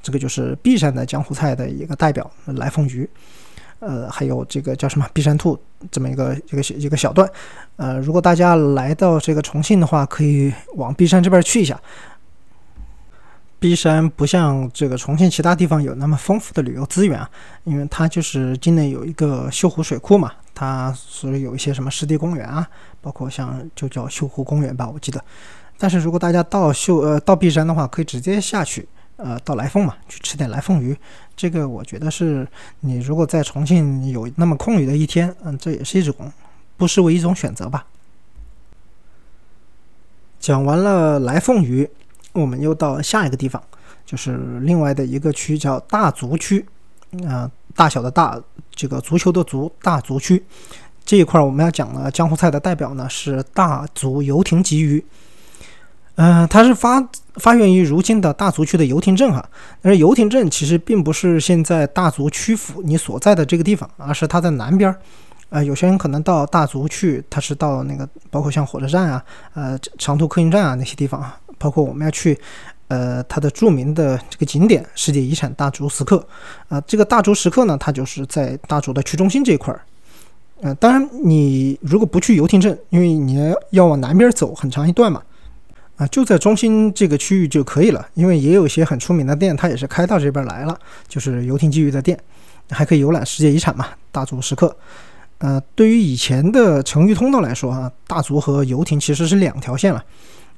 [0.03, 3.09] 这个就是璧山的江湖菜的一个代表来凤鱼，
[3.81, 5.59] 呃，还有这个叫什么璧山兔
[5.91, 7.29] 这么一个一个一个小段，
[7.77, 11.81] 呃，如果大家来到这个重庆的话，可以往璧山这边去一下。
[13.59, 17.31] 璧山不像这个重庆其他地方有那么丰富的旅游资源啊，
[17.65, 22.67] 因为它就是境内有一个秀湖水库嘛，它所以有一些什么湿地公园啊，
[23.03, 25.23] 包括像就叫秀湖公园吧，我记得。
[25.77, 28.89] 但是如果大家到秀呃到璧山的话，可以直接下去
[29.23, 30.97] 呃到来凤嘛，去吃点来凤鱼。
[31.37, 32.47] 这个我觉得是
[32.81, 36.15] 你如果在重庆有那么空余的一天，嗯，这也是一种
[36.77, 37.87] 不失为一种选择吧。
[40.39, 41.89] 讲完了来凤鱼。
[42.33, 43.61] 我们又到下一个地方，
[44.07, 46.65] 就是另外的一个区，叫大足区，
[47.27, 50.41] 啊，大小的大，这个足球的足，大足区
[51.05, 55.05] 这一块，我们要讲的江湖菜的代表呢是大足游艇鲫鱼，
[56.23, 57.03] 嗯，它是发
[57.37, 59.43] 发源于如今的大足区的游艇镇哈，
[59.81, 64.99] 但是游艇镇其实并不是现在大足区府你所在的这个地方，而是它在南边儿，
[65.49, 71.39] 呃，有些人可能到大足去，他是到那个包括像火车站啊，呃，长途客运站啊那些地方啊。
[71.57, 72.39] 包括我们要去，
[72.89, 76.27] 呃，它的著名的这个景点——世界遗产大足石刻，
[76.69, 79.81] 啊，这个大足石刻呢，它就是在大足的区中心这一块儿，
[80.63, 85.23] 呃，当然你如果不去游艇镇，因为你要往南边走很长一段嘛，
[86.01, 90.75] 啊，就在中心这个区域就可以了，因为也有一些很出名的店，它也是开到这边来了，
[91.07, 92.19] 就是游艇鲫鱼的店，
[92.71, 94.75] 还可以游览世界遗产嘛，大足石刻，
[95.37, 100.03] 呃，对于以前的成渝通道来说啊，大足和游艇其实是两条线了。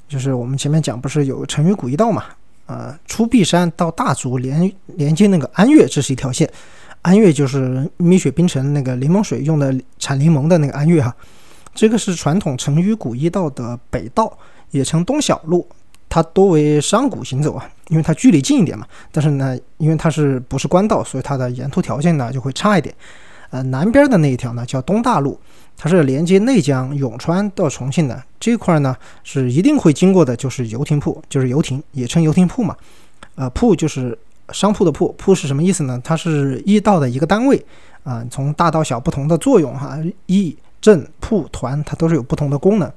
[0.08, 2.22] 就是我们前面讲，不是有成渝古驿道嘛？
[2.66, 6.48] 呃，出璧山到大足连连接那个安岳，这是一条线。
[7.00, 11.12] 安岳就是蜜雪冰城那个柠檬水用的产柠檬的那个安岳哈。
[11.74, 14.38] 这个是传统成渝古驿道的北道，
[14.72, 15.64] 也称东小路。
[16.08, 18.86] 它多为商贾行走啊，因为它距离近一点嘛。
[19.10, 22.94] 但是呢，因为它是不是官道，所以它的沿途条件呢就会差一点。
[23.48, 25.38] 呃，南边的那一条呢叫东大路。
[25.74, 32.76] 它是连接内江、永川到重庆的这块呢，是一定会经过的，就是游艇铺，就是游艇，也称游艇铺嘛。
[33.34, 34.16] 呃，铺就是
[34.52, 35.98] 商铺的铺，铺是什么意思呢？
[36.04, 37.64] 它是驿道的一个单位
[38.04, 39.98] 啊，从大到小不同的作用哈。
[40.26, 42.92] 驿、镇、铺、团，它都是有不同的功能。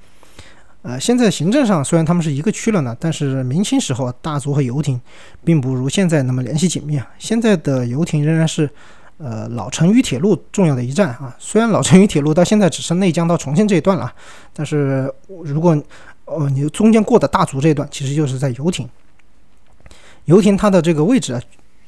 [0.86, 5.02] 呃，现在行政上虽然他们是一个区了呢，但是明清时候大足和游艇
[5.44, 7.08] 并不如现在那么联系紧密啊。
[7.18, 8.70] 现在的游艇仍然是。
[9.18, 14.14] 呃，老成渝铁路重要的一站啊，虽然老成渝铁路到现在只剩内江到重庆这一段了，
[14.52, 15.10] 但是
[15.46, 15.82] 如果
[16.26, 18.90] 呃你中间过的大足这一段，其实就是在游艇。
[20.26, 21.42] 游艇它的这个位置啊，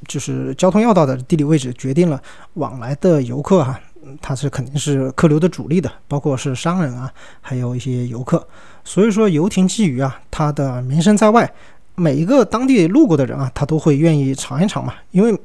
[0.08, 2.22] 就是交通要道的地理位置，决定了
[2.54, 3.78] 往来的游客哈，
[4.22, 8.48] 它是肯定是客流的主力的，包括是商人啊，还有一些游客。
[8.84, 11.52] 所以说游艇鲫鱼啊，它的名声在外，
[11.96, 15.38] 每一个当地路过的人啊，他都会愿意尝一尝嘛，因为。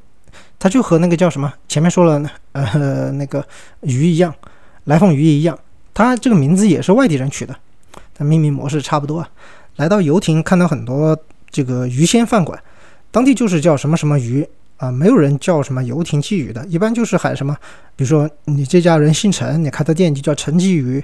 [0.58, 3.44] 它就和那个叫什么，前面说了，呃，那个
[3.80, 4.32] 鱼一样，
[4.84, 5.58] 来凤鱼一样，
[5.92, 7.56] 它这个名字也是外地人取的，
[8.14, 9.28] 它命名模式差不多啊。
[9.76, 11.18] 来到游艇，看到很多
[11.50, 12.62] 这个鱼鲜饭馆，
[13.10, 14.48] 当地就是叫什么什么鱼
[14.82, 17.56] 啊，没有人叫什么游艇鲫鱼的，一般就是喊什么，
[17.94, 21.00] 比如说你这家人姓陈，你开的店就叫陈鲫鱼，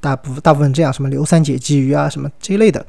[0.00, 2.86] 大部大部分这样，什么刘三姐鲫鱼啊，什么这一类的。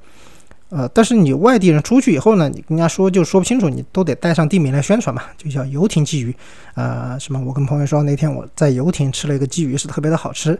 [0.70, 6.34] 呃，但是你外地人出去以后呢，你跟人家说就说不清楚，你都得带上地名来宣传嘛，就叫游艇鲫鱼，
[6.76, 7.44] 呃，什么？
[7.46, 10.58] 我跟朋友说那天我在游艇吃了一个鲫鱼，是特别的好吃，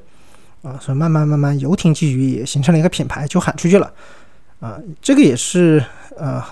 [0.62, 3.90] 啊，所以慢慢慢慢游艇鲫鱼也形成了一个品牌，就喊出去了，
[4.60, 5.82] 啊，这个也是
[6.18, 6.44] 呃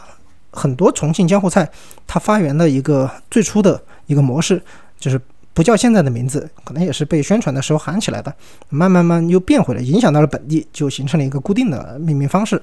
[0.52, 1.70] 很多重庆江湖菜
[2.06, 4.62] 它发源的一个最初的一个模式，
[4.98, 5.20] 就是
[5.54, 8.34] 不叫现在的名字，可能也是被宣传的时候喊起来的，
[8.70, 12.62] 慢慢慢又变回来，影响到了本地，就形成了一个固定的命名方式。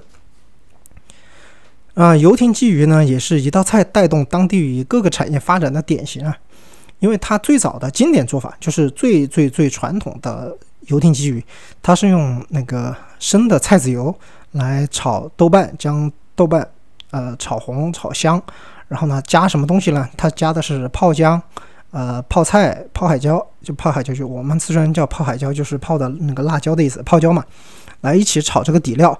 [1.94, 6.36] 啊，游艇鲫鱼呢，也是一道菜带动当地各个产业发展的典型啊。
[7.00, 11.44] 因为它最早的经典做法就是最最最传统的游艇鲫鱼，
[11.82, 14.14] 它是用那个生的菜籽油
[14.52, 16.66] 来炒豆瓣，将豆瓣
[17.14, 18.42] 呃炒红炒香，
[18.88, 20.08] 然后呢加什么东西呢？
[20.16, 21.40] 它加的是泡姜、
[21.92, 27.44] 呃泡菜、泡海椒，就泡海椒就我们四川人叫泡海椒，就是泡的那个辣椒的意思，泡椒嘛，
[28.00, 29.16] 来一起炒这个底料。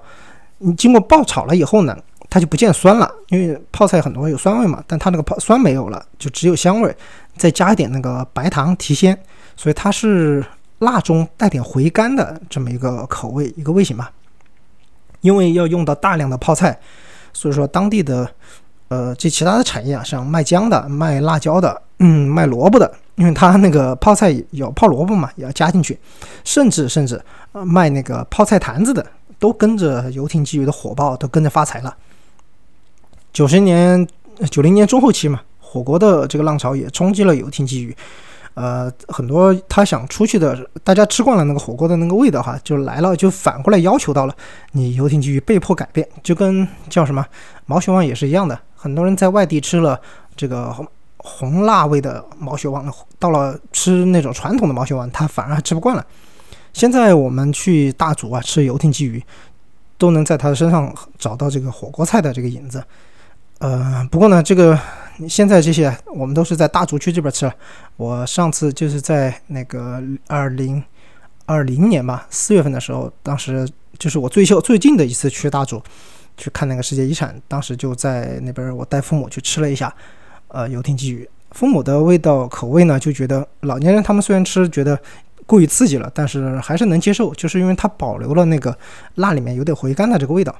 [0.57, 1.97] 你经过爆炒了以后呢？
[2.27, 6.93] 它就不见酸了，因为泡菜很多有酸味嘛，但它那个泡酸没有了，就只有香味，
[7.37, 9.17] 再加一点那个白糖提鲜，
[9.55, 10.43] 所以它是
[10.79, 14.11] 辣中带点回甘的这么一个口味一个味型吧。
[15.21, 16.77] 因为要用到大量的泡菜，
[17.35, 18.27] 所以说当地的
[18.87, 25.99] 呃这其他的产业啊，像卖姜的、卖辣椒的、嗯卖萝卜的，因为它那个泡菜有泡萝卜嘛，也要加进去，
[26.45, 27.21] 甚至甚至
[27.51, 29.05] 卖那个泡菜坛子的，
[29.37, 31.93] 都跟着游艇鲫鱼的火爆，都跟着发财了。
[33.33, 34.07] 九十年、
[34.49, 37.93] 九零年中后期嘛，火锅的这个浪潮也冲击了游艇鲫鱼。
[38.55, 44.35] 呃，很多他想出去的，大家吃惯了那个火锅的那个味道哈，就来了，就反过来要求到了
[44.71, 47.25] 你游艇鲫鱼被迫改变，就跟叫什么
[47.65, 48.57] 毛血旺也是一样的。
[48.73, 49.99] 很多人在外地吃了
[50.37, 50.73] 这个
[51.17, 52.89] 红辣味的毛血旺，
[53.19, 56.05] 到了吃那种传统的毛血旺，他反而还吃不惯了。
[56.71, 59.21] 现在我们去大足啊吃游艇鲫鱼，
[59.97, 62.81] 都能在他的身上找到这个火锅菜的这个影子。
[63.59, 64.79] 呃，不过呢，这个。
[65.27, 67.51] 现在这些我们都是在大竹区这边吃。
[67.97, 70.83] 我上次就是在那个二零
[71.45, 75.81] 二零年吧，四月份的时候，当时就是我最秀最近的一次去大竹
[76.35, 79.93] 去看那个世界遗产，当时就在那边，我带父母去吃了一下，
[80.49, 81.27] 呃，游艇鲫鱼。
[81.51, 84.99] 父母的味道口味呢，就觉得老年人他们虽然吃觉得
[85.45, 88.77] 过于刺激了，但是还是能接受，就是因为它保留了那个
[89.15, 90.53] 辣里面有点回甘的这个味道。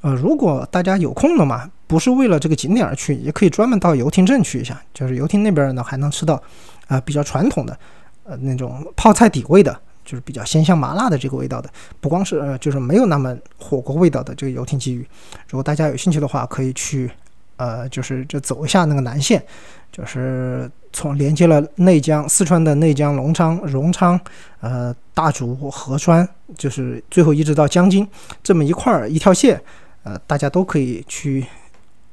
[0.00, 1.70] 呃，如果大家有空的嘛。
[1.90, 4.80] 不是为了这个景点而去，也可以专门到游艇镇去一下。
[4.94, 6.40] 就是游艇那边呢，还能吃到
[6.86, 7.76] 啊比较传统的
[8.22, 11.68] 呃那种泡菜底味的，就是比较鲜香麻辣的这个味道的。
[12.00, 15.04] 不光是呃，就是没有那么火锅味道的这个游艇鲫鱼。
[15.48, 17.10] 如果大家有兴趣的话，可以去
[17.56, 19.42] 呃，就是就走一下那个南线，
[19.90, 24.20] 就是从连接了内江、四川的内江、隆昌、荣昌、
[24.60, 28.06] 呃大竹、合川，就是最后一直到江津
[28.44, 29.60] 这么一块儿一条线，
[30.02, 31.46] 呃，大家都可以去。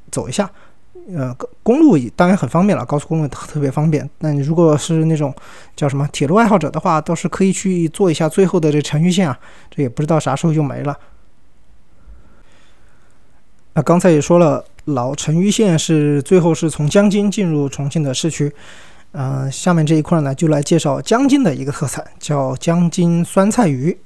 [0.09, 0.49] 走一下，
[1.13, 4.09] 呃，公路当然很方便了，高速公路特别方便。
[4.19, 5.35] 那你如果是那种
[5.75, 9.37] 叫什么铁路爱好者的话，倒是可以去做一下最后的这成渝线啊，
[9.69, 10.97] 这也不知道啥时候就没了。
[13.73, 18.49] 那刚才也说了，老成渝线是最后是从江津进入重庆的市区。
[19.11, 23.97] 嗯，下面这一块呢，就来介绍江津的一个特产，叫江津酸菜鱼。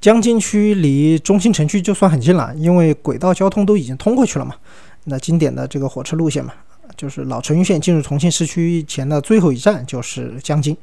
[0.00, 4.54] 江津区离中心城区就算很近了，因为轨道交通都已经通过去了嘛。
[5.04, 6.54] 那经典的这个火车路线嘛，
[6.96, 10.76] 就是老成渝线进入重庆市区前的最后一站就是江津。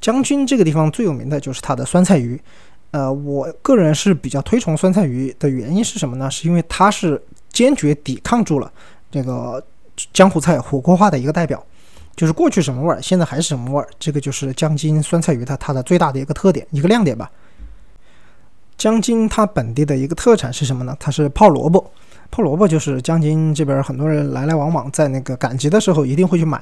[0.00, 2.40] 江津这个地方最有名的就是它的酸菜鱼。
[2.92, 6.30] 呃，我个人是比较推崇酸菜鱼的原因是什么呢？
[6.30, 7.20] 是因为它是
[7.52, 8.72] 坚决抵抗住了
[9.10, 9.64] 这个
[10.12, 11.64] 江湖菜火锅化的一个代表，
[12.16, 13.88] 就是过去什么味儿，现在还是什么味儿。
[13.98, 17.30] 这个就是江津酸菜鱼的它的最大的一个特点，一个亮点吧。
[18.80, 20.96] 江津它本地的一个特产是什么呢？
[20.98, 21.92] 它是泡萝卜。
[22.30, 26.58] 泡萝卜就是江津这边很多人来来往往，在那个赶集的时候一定会去买。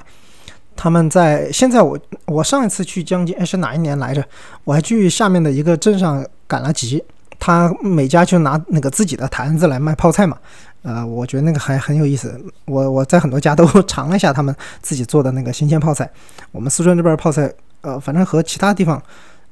[0.75, 4.21] 他们在现在我我上一次去江津，哎是哪一年来着？
[4.65, 7.01] 我还去下面的一个镇上赶了集，
[7.39, 10.37] 他每家就拿那个自己的坛子来卖泡菜嘛。
[10.81, 12.37] 呃，我觉得那个还很有意思。
[12.65, 16.09] 我我在很多家都尝了一下他们自己做的那个新鲜泡菜。
[16.51, 19.01] 我们四川这边泡菜，呃，反正和其他地方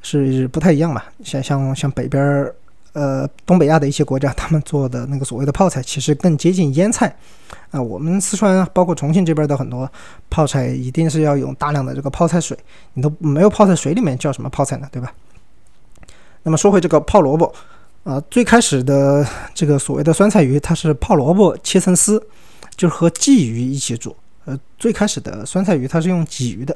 [0.08, 1.04] 是不太一样嘛。
[1.24, 2.52] 像像像北边。
[2.93, 7.15] 呃，东北亚的一些国家，他们做的那个所谓的泡菜，其实更接近腌菜。
[7.70, 9.88] 啊，我们四川包括重庆这边的很多
[10.32, 12.58] 泡菜，一定是要用大量的这个泡菜水，
[12.93, 14.89] 你都没有泡在水里面，叫什么泡菜呢？
[14.91, 15.13] 对吧？
[16.41, 17.54] 那么说回这个泡萝卜，
[18.04, 22.20] 啊，最开始的这个所谓的酸菜鱼，它是泡萝卜切成丝，
[22.76, 24.15] 就是和鲫鱼一起煮。
[24.46, 26.76] 呃，最开始的酸菜鱼它是用鲫鱼的，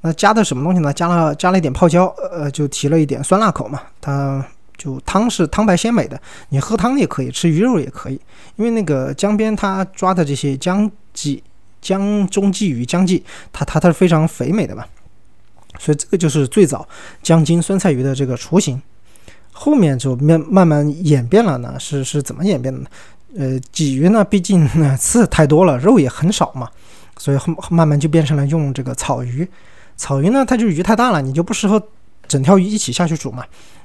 [0.00, 0.92] 那加的什么东西呢？
[0.92, 4.44] 加了加了一点泡椒，呃，就提了一点酸辣口嘛，它。
[4.78, 6.16] 就汤是汤白鲜美的，
[6.50, 8.20] 你喝汤也可以，吃鱼肉也可以，
[8.54, 11.42] 因为那个江边它抓的这些江鲫、
[11.82, 13.20] 江中鲫鱼、江鲫，
[13.52, 14.84] 它它它是非常肥美的嘛，
[15.80, 16.88] 所以这个就是最早
[17.24, 18.80] 江津酸菜鱼的这个雏形。
[19.50, 22.86] 后面就慢慢慢演变了呢，是是怎么演变的呢？
[23.36, 24.64] 呃，鲫鱼呢，毕竟
[24.96, 26.68] 刺太多了，肉也很少嘛，
[27.16, 29.48] 所以后慢慢就变成了用这个草鱼。
[29.98, 31.82] 草鱼呢，它就是鱼太大了，你就不适合
[32.26, 33.44] 整条鱼一起下去煮嘛。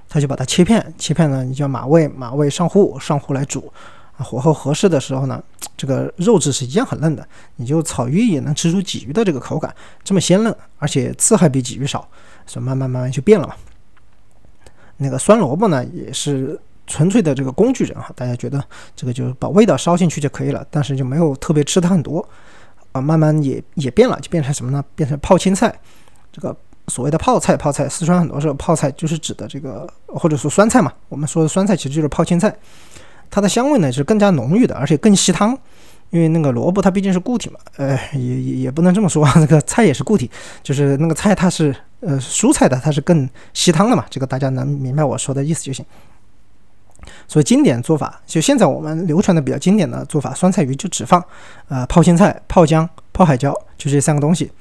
[0.10, 3.72] 他就把它切片，切片呢，你叫马胃，马胃上户，上户来煮，
[4.16, 5.42] 啊，火候合适的时候呢，
[5.76, 9.74] 这个肉质是一样很嫩的，你就草鱼也能吃出鲫鱼的这个口感，
[10.04, 12.08] 这么鲜嫩，而且刺还比鲫鱼少，
[12.46, 13.56] 所以慢慢慢慢就变了嘛。
[14.98, 18.64] 那个酸萝卜呢，也是纯粹的这个工具人哈，大家觉得
[18.96, 22.24] 这个就是把味道烧进去就可以了，但是就没有特别吃它很多，
[22.92, 24.84] 啊，慢慢也也变了，就变成什么呢？
[24.94, 25.74] 变成泡青菜，
[26.34, 26.54] 这个。
[26.90, 30.92] 所谓的泡菜，泡菜，四川很多时候泡菜就是指的这个，或者说酸菜嘛。
[31.08, 32.54] 我们说的酸菜其实就是泡青菜，
[33.32, 35.58] 它的香味呢是更加浓郁的，而且更吸汤。
[36.10, 40.30] 因为那个萝卜它毕竟是固体嘛，呃，也也也不能这么说，那个菜也是固体，
[40.62, 44.06] 就是那个菜它是呃蔬菜的，它是更吸汤的嘛。
[44.10, 45.86] 这个大家能明白我说的意思就行。
[47.30, 51.24] 所以经典做法，就现在我们流传的比较经典的做法，酸菜鱼就只放
[51.70, 54.52] 呃泡青菜、泡姜、泡海椒，就这三个东西，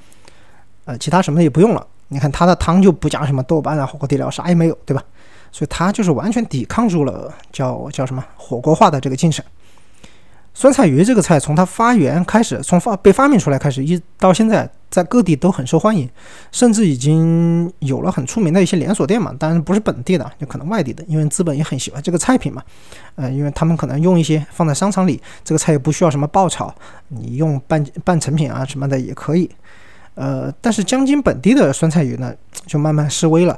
[0.85, 1.85] 呃，其他什么也不用了。
[2.09, 5.03] 你看它的汤就不加什么豆瓣啊、火锅底料，啥也没有，对吧？
[5.51, 9.43] 所以它就是完全抵抗住了叫叫什么火锅化的这个精神。
[10.55, 16.07] 酸菜鱼这个菜从它发源开始，从发被发明出来开始，一到现在，在各地都很受欢迎，
[16.51, 19.33] 甚至已经有了很出名的一些连锁店嘛。
[19.39, 22.61] 当然不是本地的，就可能外地的，因为资本也很喜欢这个菜品嘛。
[23.15, 26.71] 呃，因为他们可能用一些放在商场里，这个菜也不需要什么爆炒，
[27.07, 29.49] 你用半半成品啊什么的也可以。
[30.15, 32.33] 呃，但是江津本地的酸菜鱼呢，
[32.65, 33.57] 就慢慢式微了。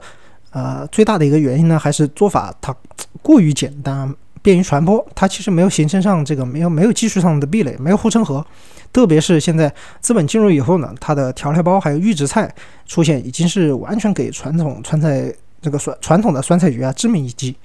[0.52, 2.76] 呃，最大的一个原因呢，还是做法它
[3.22, 4.14] 过于简单。
[4.42, 8.46] 便于传播，它其实没有形成上这个没有没有技术上的壁垒，没有护城河。
[8.94, 12.54] 特别是现在资本进入以后呢，它的调料包还有预制菜
[12.86, 15.34] 出现，已经是完全给传统川菜
[15.64, 17.58] 这个酸传统的酸菜鱼啊致命一击。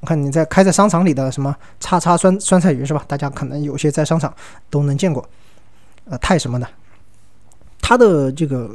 [0.00, 3.04] 我看你在开在商场里的什么叉叉酸酸菜鱼是吧？
[3.06, 4.32] 大家可能有些在商场
[4.70, 5.22] 都能见过，
[6.08, 6.66] 呃，泰什么的，
[7.82, 8.70] 它的这个。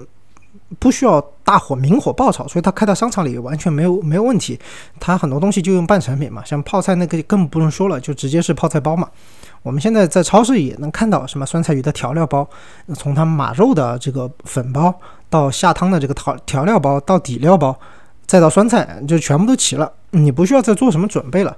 [0.79, 4.59] 不需要大火明火爆炒，所以它开到商场里完全没有没有问题。
[4.99, 9.07] 它很多东西就用半成品嘛，像泡菜那个更不用说了，就直接是泡菜包嘛。
[9.63, 12.45] 我们现在在超市也能看到什么酸菜鱼的调料包，
[12.95, 14.93] 从它马肉的这个粉包
[15.29, 17.73] 到下汤的这个调调料包到底料包，
[18.25, 21.55] 再到酸菜就全部都齐了，你不需要再做什么准备了。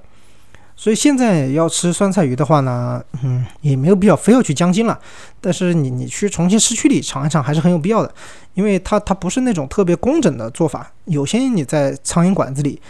[0.80, 4.98] 所以现在要吃酸菜鱼的话呢，嗯，也没有必要非要去江津了。
[5.38, 8.10] 但是你你去重庆市区里尝一尝还是很有必要的，
[8.54, 10.90] 因为它它不是那种特别工整的做法。
[11.04, 12.80] 有些你在苍蝇馆子里，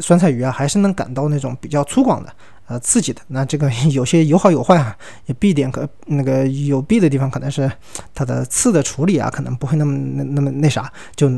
[0.00, 2.32] 酸菜鱼啊还是能感到那种比较粗犷的，
[2.66, 3.22] 呃，刺激的。
[3.28, 7.70] 那这个 有些有好有坏啊，也弊点可那个有弊的地方可能是
[8.12, 11.28] 它的刺的处理啊，可能不会那么那那么那啥，就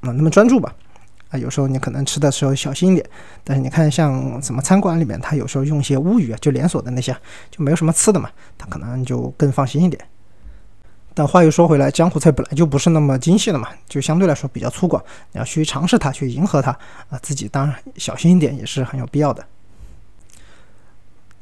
[0.00, 0.74] 啊那么专注吧。
[1.32, 3.04] 啊，有时候你可能吃的时候小心一点，
[3.42, 7.16] 但是你看像什么餐馆里面，他有时候用一些乌鱼啊，就连锁的那些，
[7.50, 10.00] 就没有什么刺的嘛，他可能就更放心一点。
[11.14, 14.98] 但话又说回来，江湖菜本来就不是那么精细的嘛，就相对来说比较粗犷，
[15.32, 16.70] 你要去尝试它，去迎合它
[17.08, 19.44] 啊，自己当然小心一点也是很有必要的。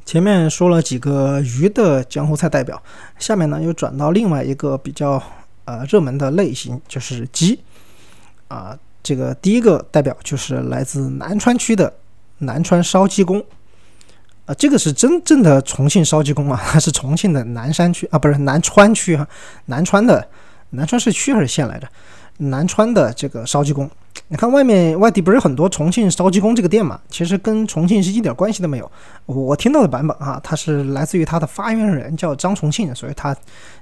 [0.05, 2.83] 前面说了几个鱼的江湖菜代表，
[3.19, 5.23] 下面呢又转到另外一个比较
[5.65, 7.61] 呃热门的类型，就是鸡
[8.49, 8.79] 啊。
[9.03, 11.93] 这个第一个代表就是来自南川区的
[12.39, 13.43] 南川烧鸡公，
[14.47, 19.27] 啊，这个是真正的重庆烧鸡公啊，它 是重庆的南山区啊，不是南川区哈，
[19.67, 20.27] 南川的
[20.71, 21.89] 南川是区还是县来着？
[22.43, 23.91] 南川的这个烧鸡公，
[24.29, 26.99] 你看外面外地不是很多重庆烧鸡公这个店嘛？
[27.11, 28.91] 其实跟重庆是一点关系都没有。
[29.27, 33.37] 我听到的版本啊，它是来自于它的发源人叫张重庆，所以他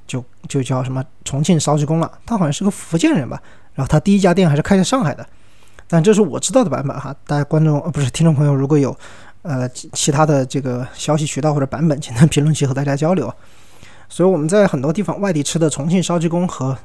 [0.08, 2.10] 就就叫什么重庆烧鸡公了。
[2.26, 3.40] 他好像是个福建人吧？
[3.78, 5.24] 然后他第一家店还是开在上海的，
[5.86, 7.14] 但这是我知道的版本哈。
[7.24, 8.94] 大家观众呃不是听众朋友，如果有
[9.42, 13.32] 呃其他的这个消息渠道或者版本，请在评论区和大家交流。
[14.08, 16.76] 所以我们在很多地方外地吃的重庆烧鸡公和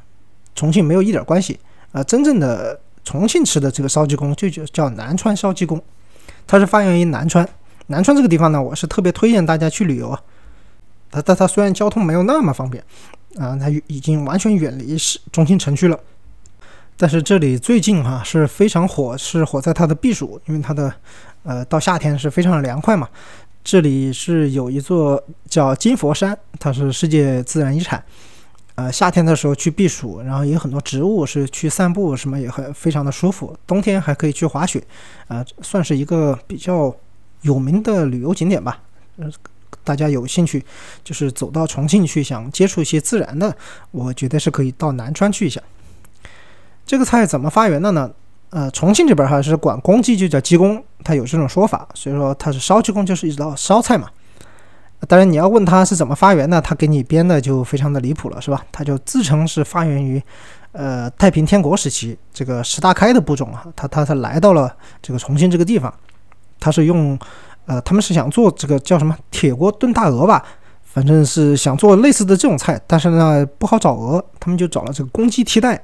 [0.54, 1.60] 重庆没有一点关系
[1.94, 2.04] 啊。
[2.04, 5.82] 真正的重庆吃的这个烧鸡公就叫叫南川烧鸡公，
[6.46, 7.50] 它是发源于南川。
[7.88, 10.22] 南川这个地方呢，我是特别推荐大家去旅游啊。
[11.10, 12.84] 它但它虽然交通没有那么方便
[13.40, 16.00] 啊，它已经完全远离市中心城区了。
[16.96, 20.94] 但是这里最近哈是非常火，是火在它的避暑，因为它的，
[21.44, 23.10] 呃，到夏天是非常凉快嘛。
[23.64, 28.04] 这里是有一座叫金佛山，它是世界自然遗产。
[28.76, 33.56] 呃，夏天的时候去避暑，然后也有很多植物是去散步，什么也很非常的舒服。
[33.68, 34.84] 冬天还可以去滑雪，
[35.28, 36.96] 呃，算是一个比较
[37.42, 38.82] 有名的旅游景点吧。
[39.18, 39.30] 呃，
[39.84, 40.64] 大家有兴趣
[41.04, 43.56] 就是走到重庆去，想接触一些自然的，
[43.92, 45.62] 我觉得是可以到南川去一下。
[46.86, 48.10] 这个菜怎么发源的呢？
[48.50, 54.08] 呃，重庆这边哈是管公鸡就叫鸡公，它有这种说法，所以说它是烧鸡公就是一道烧菜嘛。
[55.08, 58.64] 当然你要问他是怎么发源的，他给你编的就非常的离谱了，是吧？
[58.72, 60.22] 他就自称是发源于
[60.72, 65.94] 呃太平天国时期，这个石达开的部种啊，他他他来到了这个重庆这个地方，
[66.60, 67.18] 他是用
[67.66, 70.42] 呃他们是想做这个叫什么铁锅炖大鹅吧，
[70.84, 75.84] 反正是想做类似的这种菜，但是呢不好找鹅，他们就找了这个公鸡替代。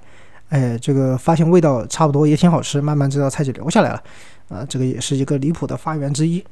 [0.50, 4.04] 哎，这个发现味道差不多，也挺好吃，慢慢这道菜就留下来了，
[4.50, 6.44] 啊，这个也是一个离谱的发源之一。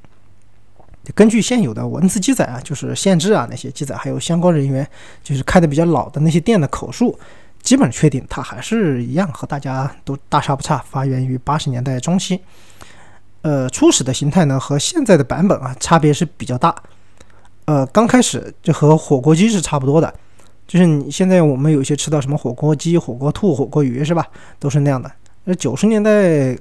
[1.15, 4.87] 根据现有的文字记载啊，就是县志啊那些记载，还有相关人员
[5.23, 7.17] 就是开的比较老的那些店的口述，
[7.61, 12.39] 基本确定它还是一样，和大家都大差不差，发源于八十年代中期。
[13.41, 16.75] 呃，初始的形态呢和现在的版本啊差别是比较大。
[17.65, 20.13] 呃，刚开始就和火锅鸡是差不多的。
[20.67, 24.27] 就是你现在我们有些吃到什么火锅鸡、火锅兔、火锅鱼是吧？
[24.59, 25.09] 都是那样的。
[25.45, 26.57] 那九十年代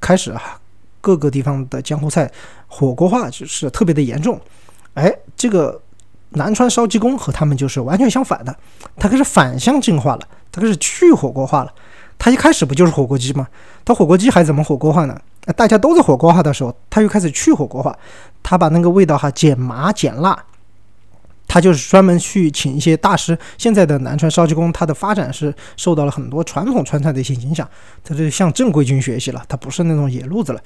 [0.00, 0.58] 开始啊，
[1.02, 2.30] 各个地方的江湖菜
[2.66, 4.40] 火锅化就是特别的严重。
[4.94, 5.78] 哎，这个
[6.30, 8.56] 南川烧鸡公和他们就是完全相反的，
[8.96, 11.72] 它开始反向进化了，它开始去火锅化了。
[12.18, 13.46] 它一开始不就是火锅鸡吗？
[13.84, 15.20] 它火锅鸡还怎么火锅化呢？
[15.56, 17.94] 大家都在火锅化的时候，它又开始去火锅化，
[18.42, 20.44] 它把那个味道哈减麻减辣。
[21.52, 23.36] 他就是专门去请一些大师。
[23.58, 27.68] 现在的南川烧鸡公，它的发展是受到了很多传统川菜的一些影响，
[28.04, 30.60] 他就向正规军学习了，他不是那种野路子了，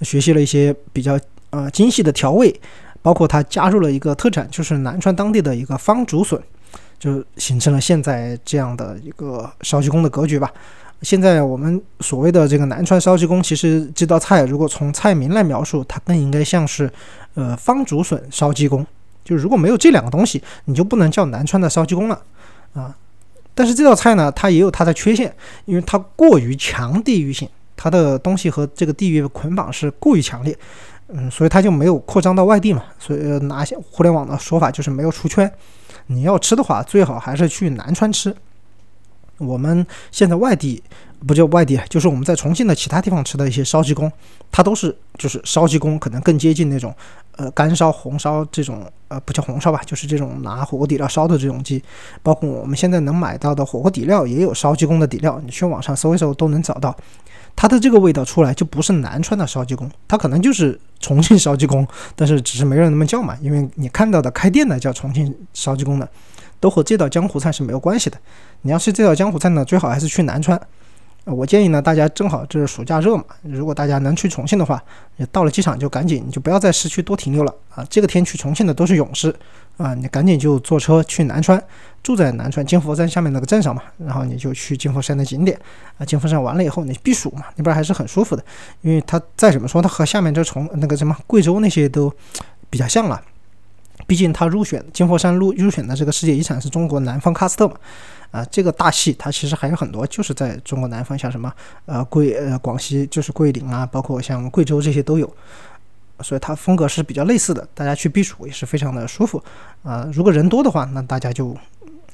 [0.00, 1.20] 学习了一些比较
[1.50, 2.58] 呃精细的调味，
[3.02, 6.40] 包括他加入了一个特产，就是南川当地的一个方竹笋，
[6.98, 10.50] 就形成了现在这样的一个烧鸡公的格局吧。
[11.02, 16.90] 现在我们所谓的这个南川烧鸡公，其实这道菜如果从菜名来描述，它更应该像是
[17.34, 18.86] 呃方竹笋烧鸡公。
[19.30, 22.20] 就如果没有这两个东西，你就不能叫南川的烧鸡公了
[22.74, 22.92] 啊。
[23.54, 25.32] 但是这道菜呢，它也有它的缺陷，
[25.66, 30.56] 因为它过于强地域性，它的东西和这个地域捆绑是过于强烈，
[31.06, 32.82] 嗯，所以它就没有扩张到外地嘛。
[32.98, 35.48] 所以拿互联网的说法就是没有出圈。
[36.08, 38.34] 你要吃的话，最好还是去南川吃。
[39.38, 40.82] 我们现在外地
[41.26, 44.10] 不叫外地，就是我们在重庆的其他地方吃的一些烧鸡公，
[44.50, 46.94] 它都是就是烧鸡公，可能更接近那种。
[47.36, 51.82] 呃，干烧、红烧这种，呃，不叫红烧吧，就是这种拿火锅底料烧的这种鸡，
[52.22, 56.94] 包括我们现在能买到的火锅底料也有烧鸡公的底料，你去网上搜一搜都能找到。
[57.56, 66.06] 它的这个味道出来就不是南川的烧鸡公，它可能就是重庆烧鸡公，但是只是没人那么叫嘛，因为你看到的开店的叫重庆烧鸡公的，
[66.58, 68.18] 都和这道江湖菜是没有关系的。
[68.62, 70.60] 你要是这道江湖菜呢，最好还是去南川。
[71.30, 74.82] 我建议呢，大家正好这是暑假热嘛，如果大家能去重庆的话，
[75.16, 77.84] 也到了机场就赶紧，就不要在市区多停留了啊。
[77.88, 79.34] 这个天去重庆的都是勇士
[79.76, 81.62] 啊，你赶紧就坐车去南川，
[82.02, 85.58] 住在南川金佛山下面那个镇上嘛，然后你就去金佛山的景点
[85.98, 86.04] 啊。
[86.04, 88.44] 金佛山完了以后，你避暑嘛，那边还是很舒服的，
[88.82, 92.12] 因为它再怎么说，它和下面这重那个什么贵州那些都
[92.68, 93.20] 比较像了，
[94.06, 97.74] 毕竟它入选金佛山入入选的这个世界遗产是中国南方喀斯特嘛。
[98.30, 101.52] 啊，这个大戏它其实还有很多，就是在中国南方，像什么
[101.86, 105.28] 呃贵呃广西就是桂林啊，包括像贵州这些都有，
[106.20, 107.66] 所以它风格是比较类似的。
[107.74, 109.42] 大家去避暑也是非常的舒服
[109.82, 110.08] 啊。
[110.12, 111.56] 如果人多的话，那大家就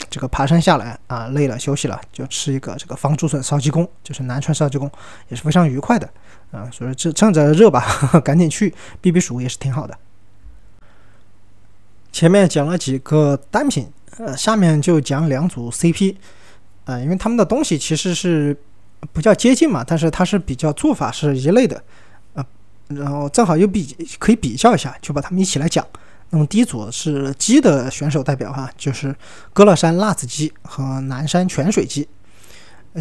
[0.08, 4.90] 这个爬山下来啊，累了休息了，就吃一个这个方竹笋烧鸡公，就是南川烧鸡公，
[5.28, 6.08] 也是非常愉快的
[6.50, 6.66] 啊。
[6.72, 7.84] 所以这趁着热吧，
[8.24, 9.98] 赶紧去避避暑也是挺好的。
[12.10, 13.86] 前面讲了几个单品。
[14.18, 16.16] 呃，下面就讲两组 CP，
[16.84, 18.56] 呃，因为他们的东西其实是
[19.12, 21.82] 不叫接近嘛，但是它是比较做法是一类的，
[22.32, 22.42] 啊，
[22.88, 25.86] 然后正好又比可以比较一下，就把他们一起来讲。
[26.30, 29.14] 那么第一组是鸡的选手代表哈，就是
[29.52, 32.08] 歌乐山辣子鸡和南山泉水鸡，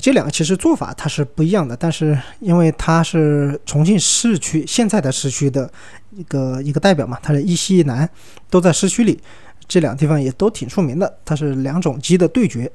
[0.01, 5.71] 这两个其实做法它是不一样的，但是因为它是重庆市区现在的市区的
[6.11, 8.07] 一个一个代表嘛，它是一西一南
[8.49, 9.19] 都在市区里。
[9.67, 12.71] 这两个地方也都挺出名的，它是两种鸡的对决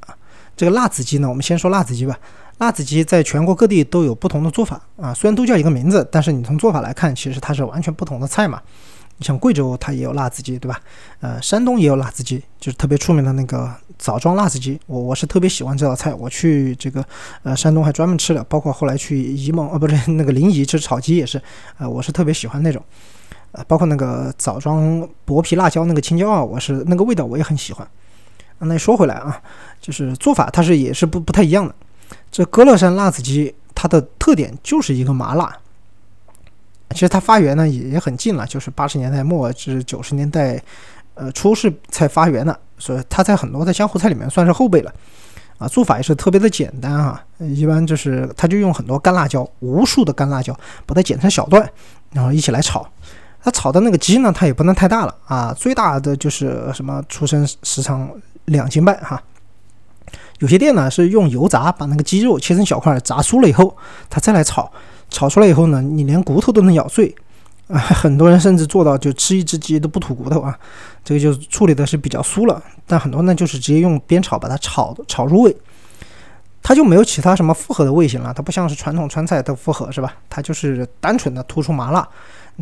[0.00, 0.14] 啊。
[0.56, 2.18] 这个辣子鸡呢，我们先说辣子鸡吧。
[2.58, 8.62] 辣子鸡在全国各地都有不同的做法啊，虽然都叫一个名字，但是你从做法来看，其实它是完全不同的菜嘛。
[9.16, 10.80] 你像贵州它也有辣子鸡，对吧？
[11.20, 14.78] 呃，山东也有辣子鸡，就是特别出名的那个枣庄辣子鸡。
[14.86, 17.04] 我我是特别喜欢这道菜，我去这个
[17.42, 21.40] 呃山东还专门吃了，包括后来去沂蒙啊，不是那个临沂吃炒鸡也是，
[21.76, 22.80] 啊，我是特别喜欢那种。
[23.54, 27.88] 啊，包括那个枣庄薄皮辣椒那个青椒啊，我是那个味道我也很喜欢。
[28.58, 29.40] 那说回来啊，
[29.80, 31.74] 就是做法它是也是不不太一样的。
[32.30, 35.56] 这歌乐山辣子鸡它的特点就是一个麻辣。
[36.90, 40.60] 其实它发源呢也也很近了，就是八十年代末至九十年代
[41.14, 44.92] 呃初是才发源的，所以它在很多的江湖菜里面算是后辈了。
[45.58, 50.52] 啊，做法也是特别的简单哈，一般就是它就用很多干辣椒，无数的干辣椒
[50.84, 51.68] 把它剪成小段，
[52.12, 52.88] 然后一起来炒。
[53.44, 58.10] 它炒的那个鸡呢，它也不能太大了啊，最大的就是什么出生时长
[58.46, 59.22] 两斤半哈。
[60.38, 63.76] 有些店呢是用油炸，把那个鸡肉切成小块，炸酥了以后，
[64.08, 64.72] 它再来炒，
[65.10, 67.14] 炒出来以后呢，你连骨头都能咬碎
[67.68, 67.76] 啊。
[67.92, 70.58] 很多人甚至做到就吃一只鸡都不吐骨头啊，
[71.04, 72.62] 这个就处理的是比较酥了。
[72.86, 75.54] 但很多呢就是直接用煸炒把它炒炒入味，
[76.62, 80.14] 它就没有其他什么复合的味型了，它不像是传统川菜的复合是吧？
[80.30, 82.08] 它就是单纯的突出麻辣。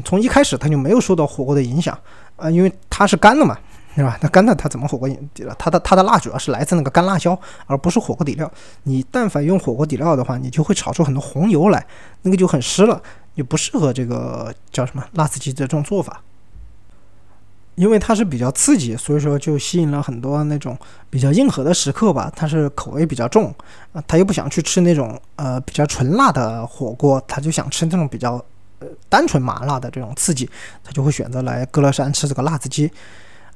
[0.05, 1.97] 从一开始它就没有受到火锅的影响
[2.37, 3.57] 啊，因为它是干的嘛，
[3.95, 4.19] 对吧？
[4.23, 5.55] 那干的它怎么火锅底了？
[5.59, 8.51] 它的它的辣主要是来自那个干辣椒，而不是火锅底料。
[8.85, 11.87] 你但凡用火锅底料的话，你就会炒出很多红油来，
[12.23, 13.03] 那个就很湿了，
[13.35, 16.23] 也不适合这个叫什么辣子鸡的这种做法。
[17.75, 20.77] 因为它是比较刺激，所以说就吸引了很多那种
[21.09, 22.33] 比较硬核的食客吧。
[22.35, 23.55] 它是口味比较重
[23.93, 28.43] 啊，他又不想去吃那种呃比较纯辣的火锅，他就想吃那种比较。
[29.09, 30.49] 单纯麻辣的这种刺激，
[30.83, 32.91] 他就会选择来歌乐山吃这个辣子鸡，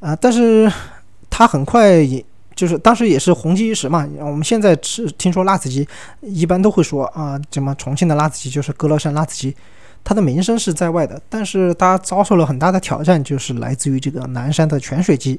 [0.00, 0.70] 啊，但是
[1.30, 2.24] 他很快也
[2.54, 4.08] 就是当时也是红极一时嘛。
[4.18, 5.86] 我们现在吃听说辣子鸡，
[6.22, 9.54] 一般都会说啊，什么重庆的辣子鸡就是歌乐山辣子鸡，
[10.02, 11.20] 它的名声是在外的。
[11.28, 15.38] 但是它遭受了很大的挑战，就是来自于这个南山的泉水鸡。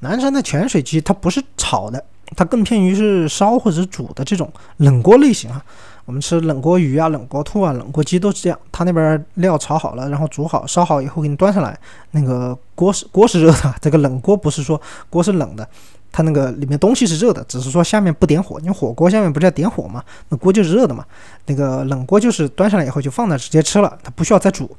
[0.00, 2.02] 南山的泉水鸡它不是炒的，
[2.34, 5.62] 它更偏于是烧或者煮的这种冷锅类型啊。
[6.06, 11.78] 我们吃冷锅鱼啊、冷锅兔啊、冷锅鸡都是这样，它那边料炒好了，然后煮好、烧好以后给你端上来，
[12.12, 14.80] 那个锅是锅是热的，这个冷锅不是说
[15.10, 15.68] 锅是冷的，
[16.12, 21.04] 它那个里面东西是热的，只是说下面不点火，因为火锅下面不是要点火嘛，那锅就是热的嘛。
[21.46, 24.70] 那个冷锅就是端上来以后就放那直接吃了，它不需要再煮，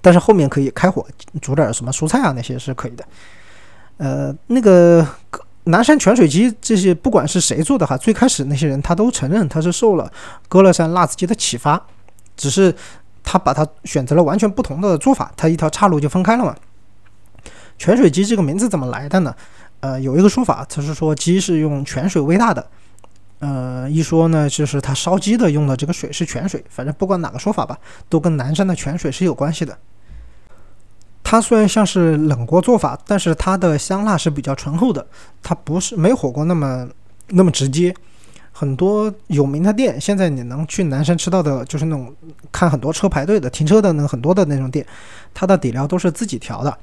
[0.00, 1.06] 但是后面可以开火
[1.42, 3.04] 煮点什么蔬菜啊那些是可以的。
[3.98, 5.06] 呃，那个。
[5.64, 10.12] 南山泉水鸡这些不管是谁做的哈，最开始那些人他都承认他是受了
[10.48, 11.82] 歌乐山辣子鸡的启发，
[12.36, 12.74] 只是
[13.22, 16.54] 他把它选择了完全不同的做法，他一条岔路就分开了嘛。
[17.78, 19.34] 泉水鸡这个名字怎么来的呢？
[19.80, 22.66] 呃，有一个说法，他是说鸡是用泉水喂大的，
[23.38, 29.78] 呃，一说呢就是他烧鸡的用的这个水是泉水，反正不管哪个说法吧，都跟南山的泉水是有关系的。
[31.24, 35.04] 它虽然像是冷锅做法，但是它的香辣是比较醇厚的，
[35.42, 36.86] 它不是没火锅那么
[37.28, 37.92] 那么直接。
[38.56, 42.14] 很多有名的店，现在你能去南山吃到的，就是那种
[42.52, 44.86] 看很多车排队的停车的那很多的那种店，
[45.34, 46.78] 它的底料都是自己调的，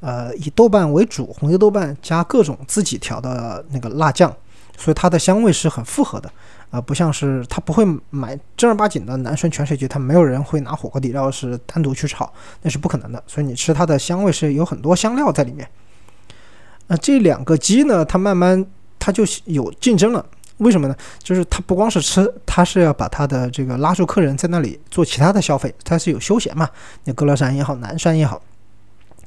[0.00, 4.30] 呃，以豆瓣为主，红油豆瓣加各种自己调的那个辣酱，
[4.76, 6.30] 所以它的香味是很复合的。
[6.74, 13.22] 啊，不像是他不会买正儿八经的南山泉水鸡，他没有人会拿火锅底料是单独去炒，那是不可能的。
[13.28, 15.68] 所以你吃它的香味是有很多香料在里面。
[16.88, 18.66] 那这两个鸡呢，它慢慢
[18.98, 20.26] 它就有竞争了。
[20.56, 20.96] 为什么呢？
[21.22, 26.68] 就是它不光是吃，它是要把它的这个拉住客人在那里做其他的消费，它是有休闲嘛。
[27.04, 28.42] 那歌乐山也好，南山也好，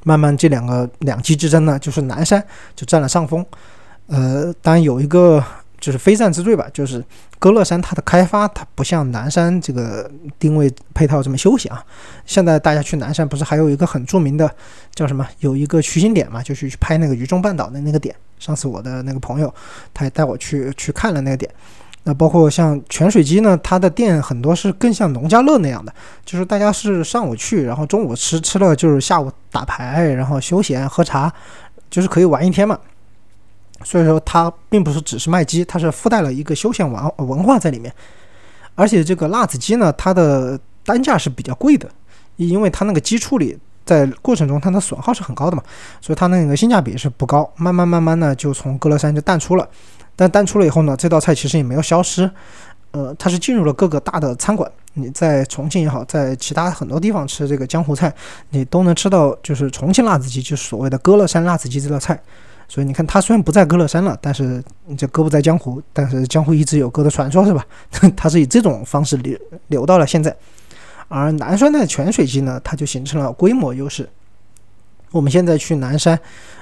[0.03, 2.45] 慢慢这两个两鸡之争呢，就是南山
[2.75, 3.45] 就占了上风。
[4.07, 5.41] 呃，当然有一个。
[5.79, 7.05] 就是非战之罪吧，就是
[7.39, 10.09] 歌乐山它的开发，它不像南山这个
[10.39, 11.83] 定位配套这么休闲啊。
[12.25, 14.49] 现在大家去南山，不是还有一个很著名的
[14.93, 15.27] 叫什么？
[15.39, 18.15] 有一个取景点嘛，就是去拍那个渝中半岛的那个点。
[18.39, 19.53] 上次我的那个朋友，
[19.93, 21.51] 他也带我去去看了那个点。
[22.03, 31.31] 那包括像泉水鸡呢，它的店很多是更像农家乐那样的，就是大家是上午去，然后中午吃吃了，就是下午打牌，然后休闲喝茶，
[31.89, 32.79] 就是可以玩一天嘛。
[33.83, 37.93] 所以说它并不是只是卖鸡，它是附带了一个休闲文文化在里面。
[38.75, 41.89] 而且这个辣子鸡呢，它的单价是比较贵的，
[42.35, 45.63] 因为它那个鸡处理在过程中它的损耗是很高的嘛，
[46.01, 47.49] 所以它那个性价比是不高。
[47.55, 49.67] 慢慢慢慢呢，就从歌乐山就淡出了。
[50.15, 52.29] 但淡出了以后呢，这道菜其实也没有消失，
[52.91, 54.69] 呃，它是进入了各个大的餐馆。
[54.93, 58.11] 你在重庆也好，在其他很多地方吃这个江湖菜，
[58.49, 62.19] 你都能吃到，就是重庆辣子鸡，就是所谓的歌乐山辣子鸡这道菜。
[62.69, 64.61] 所以你看，他虽然不在歌乐山了，但是
[64.97, 67.65] 这歌不在江湖，但是江湖一直有歌的传说，是吧？
[68.15, 69.37] 他是以这种方式流
[69.67, 70.35] 流到了现在。
[71.07, 74.07] 而南山的泉水鸡呢，它就形成了规模优势。
[75.11, 76.19] 我们现在去南山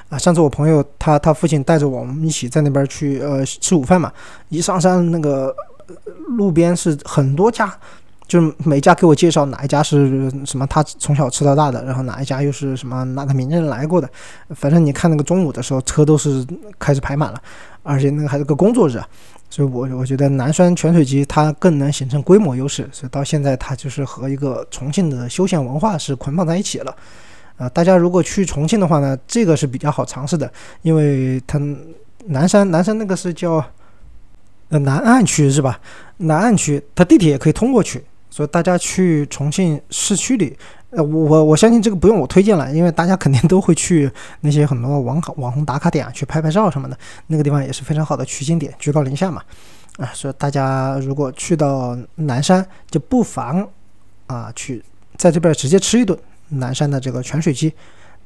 [0.10, 4.14] 啊，上次我朋友他他父亲带着我们一起在那边去呃吃午饭嘛，
[4.50, 5.56] 一上山那个
[6.38, 7.76] 路边是很多家。
[8.28, 14.10] 就是每家给我介绍哪一家是什么，他从小吃到大的，然后哪一家又是什么哪个名人来过的，
[14.50, 16.46] 反正你看那个中午的时候车都是
[16.80, 17.42] 开始排满了，
[17.84, 19.00] 而且那个还是个工作日，
[19.50, 26.96] 所以我我觉得南山泉水鸡它更能形成规模优势，所以到现在它就是和一个重庆的休闲文化是捆绑在一起了。
[27.58, 30.52] 啊，大家如果去重庆的话呢，这个是比较好尝试的，
[30.82, 31.60] 因为它
[32.26, 33.64] 南山南山那个是叫
[34.70, 35.80] 呃南岸区是吧？
[36.18, 38.04] 南岸区它地铁也可以通过去。
[38.36, 40.58] 所以大家去重庆市区里，
[40.90, 44.12] 呃，我我相信这个不用我推荐了，因为大家肯定都会去
[44.42, 49.42] 那些很多网卡网红打卡点啊，去拍拍照什么的，那个地方也是非常好的取景点，居高临下嘛，
[50.00, 53.66] 啊，所以大家如果去到南山，就不妨
[54.28, 54.84] 啊去
[55.16, 56.20] 在这边直接吃一顿
[56.50, 57.74] 南山的这个泉水鸡。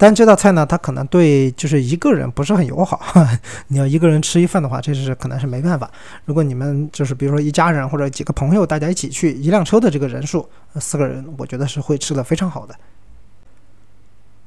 [0.01, 3.01] 但这道菜呢，它可能对就是一个人不是很友好。
[3.67, 5.91] 你要一个人吃一份的话，这是可能是没办法。
[6.23, 12.73] 如果你们就是比如说一家人或者几个朋友，大家一起去一辆车的这个人数，四个人，我觉得是会吃的非常好的。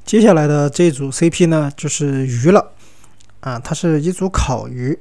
[0.06, 2.72] 接下来的这组 CP 呢，就是鱼了，
[3.40, 4.98] 啊，它是一组烤鱼。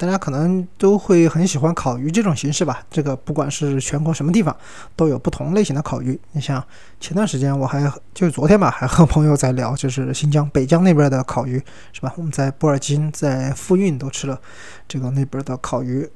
[0.00, 2.82] 大家可能都会很喜欢烤鱼这种形式吧？
[2.90, 4.56] 这个不管是全国什么地方，
[4.96, 6.18] 都有不同类型的烤鱼。
[6.32, 6.64] 你像
[6.98, 7.82] 前段时间我还
[8.14, 12.10] 就是昨天吧，还和朋友在聊，就是新疆北疆那边的烤鱼，是吧？
[12.16, 14.40] 我们在布尔津、在富蕴都吃了
[14.88, 16.08] 这个那边的烤鱼，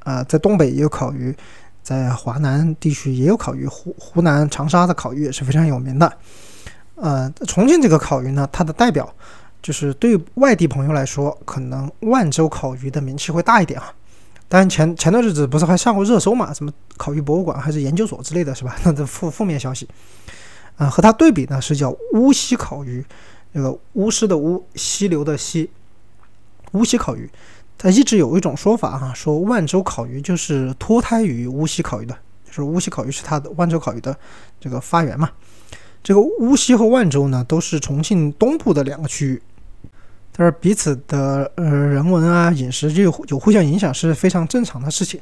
[0.00, 1.32] 啊，在东北也有烤鱼，
[1.80, 6.12] 在华南地区也有烤鱼，湖湖南长沙的烤鱼也是非常有名的。
[6.96, 9.08] 呃，重庆这个烤鱼呢，它的代表。
[9.62, 13.92] 就是对外地朋友来说，可能万州烤鱼的名气会大一点啊。
[14.48, 16.54] 但前前段日子不是还上过热搜嘛？
[16.54, 18.74] 什么烤鱼博物馆还是研究所之类的是吧？
[18.82, 19.86] 那这负负面消息
[20.76, 20.88] 啊。
[20.88, 23.04] 和它对比呢，是叫乌溪烤鱼，
[23.52, 25.68] 那个巫师的巫，溪流的溪，
[26.72, 27.28] 乌溪烤鱼。
[27.76, 34.16] 它一直有一种说法哈，说万州烤鱼就是脱胎于乌溪烤鱼的，就是乌溪烤鱼是它的万州烤鱼的
[34.58, 35.30] 这个发源嘛。
[36.02, 39.42] 这个乌溪和万州呢，都是重庆东部的两个区域，
[40.38, 45.20] 但是彼此的呃人文啊、饮食就有互相影响，是非常正常的事情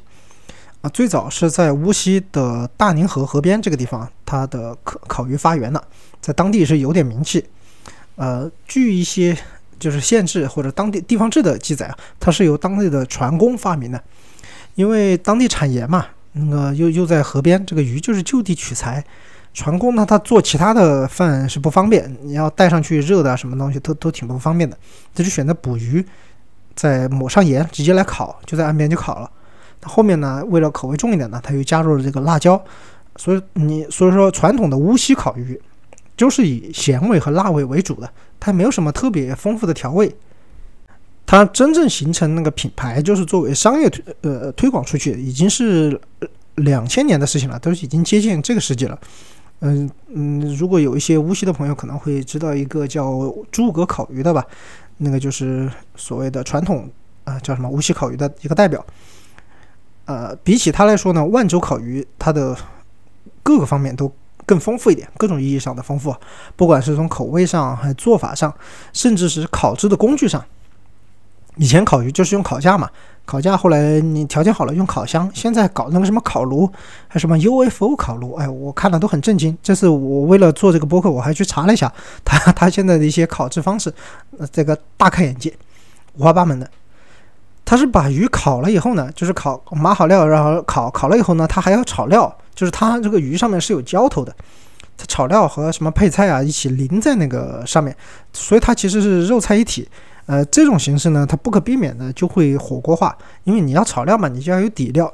[0.81, 0.89] 啊。
[0.91, 5.83] 最早是在无锡的大宁河河边这个地方，它的烤烤鱼发源了，
[6.21, 7.43] 在当地是有点名气。
[8.15, 9.35] 呃，据一些。
[9.79, 14.03] 就是县志或者当地地方志的记载啊，它是由当地的船工发明的，
[14.73, 19.05] 因为当地产盐嘛，那个又又在河边，这个鱼就是就地取材。
[19.57, 24.77] 船工呢，他做其他的饭是不方便，你要带上去热的什么东西都都挺不方便的，
[25.15, 26.05] 他就选择捕鱼，
[26.75, 29.27] 再抹上盐直接来烤，就在岸边就烤了。
[29.81, 32.63] 那后面呢，为了口味重一点呢，他又加入了这个辣椒，
[33.15, 35.59] 所以你所以说传统的乌溪烤鱼。
[36.15, 40.11] 就是以咸味和辣味为主的，它没有什么特别丰富的调味。
[41.27, 46.01] 它真正形成那个品牌，就是作为商业推呃推广出去，已经是
[46.55, 48.99] 两千年的事情了，都已经接近这个世纪了。
[49.59, 54.45] 嗯嗯，如果有一些无锡的朋友可能会知道一个叫诸葛烤鱼的吧，
[54.97, 56.89] 那个就是所谓的传统
[57.23, 58.85] 啊叫什么无锡烤鱼的一个代表。
[60.05, 62.55] 呃，比起它来说呢，万州烤鱼它的
[63.43, 64.11] 各个方面都。
[64.45, 66.15] 更丰富一点，各种意义上的丰富，
[66.55, 68.55] 不管是从口味上，还做法上，
[68.93, 70.41] 甚至是烤制的工具上。
[71.57, 72.89] 以前烤鱼就是用烤架嘛，
[73.27, 76.71] 烤架后来你条件好了用烤箱，现在搞那个什么烤炉，
[77.09, 79.55] 还什么 UFO 烤炉，哎，我看了都很震惊。
[79.61, 83.93] 这次我为了做这个播客，我还去查了一下， 他他现在的一些烤制方式，
[84.51, 85.53] 这个大开眼界，
[86.13, 86.67] 五花八门的。
[87.65, 92.33] 他是把鱼烤了以后呢，就是烤码好料，然后烤烤了以后呢，他还要炒料。
[92.55, 94.35] 就是它这个鱼上面是有浇头的，
[94.97, 97.95] 它炒料和什么配菜啊一起淋在那个上面，
[98.33, 99.87] 所以它其实是肉菜一体。
[100.27, 105.11] 呃，这种形式呢，它不可避免的就会火锅化，因为你要炒料嘛，你就要有底料。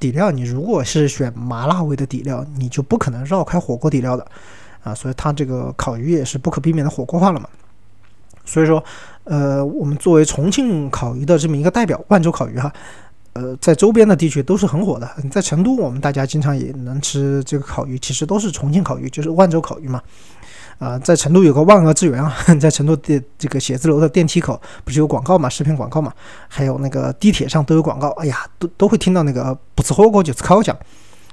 [0.00, 4.26] 底料你如果是选麻辣味的底料，你就不可能绕开火锅底料的
[4.82, 7.48] 啊，所以它这个烤鱼也是不可避免的火锅化了嘛。
[8.44, 8.82] 所以说，
[9.24, 12.72] 呃，我们作为重庆烤鱼的这么一个代表，万州烤鱼哈。
[13.34, 15.08] 呃，在周边的地区都是很火的。
[15.28, 20.00] 在成都，我们大家经常也能吃这个烤鱼，其实都是重庆烤鱼，就是万州烤鱼嘛。
[20.78, 26.12] 啊，在成都有个万恶之源啊， 在成都的这个写字楼的电梯口不是有广告嘛，视频广告嘛，
[26.48, 28.08] 还有那个地铁上都有广告。
[28.10, 30.76] 哎呀，都都会听到那个不吃火锅就吃烤酱，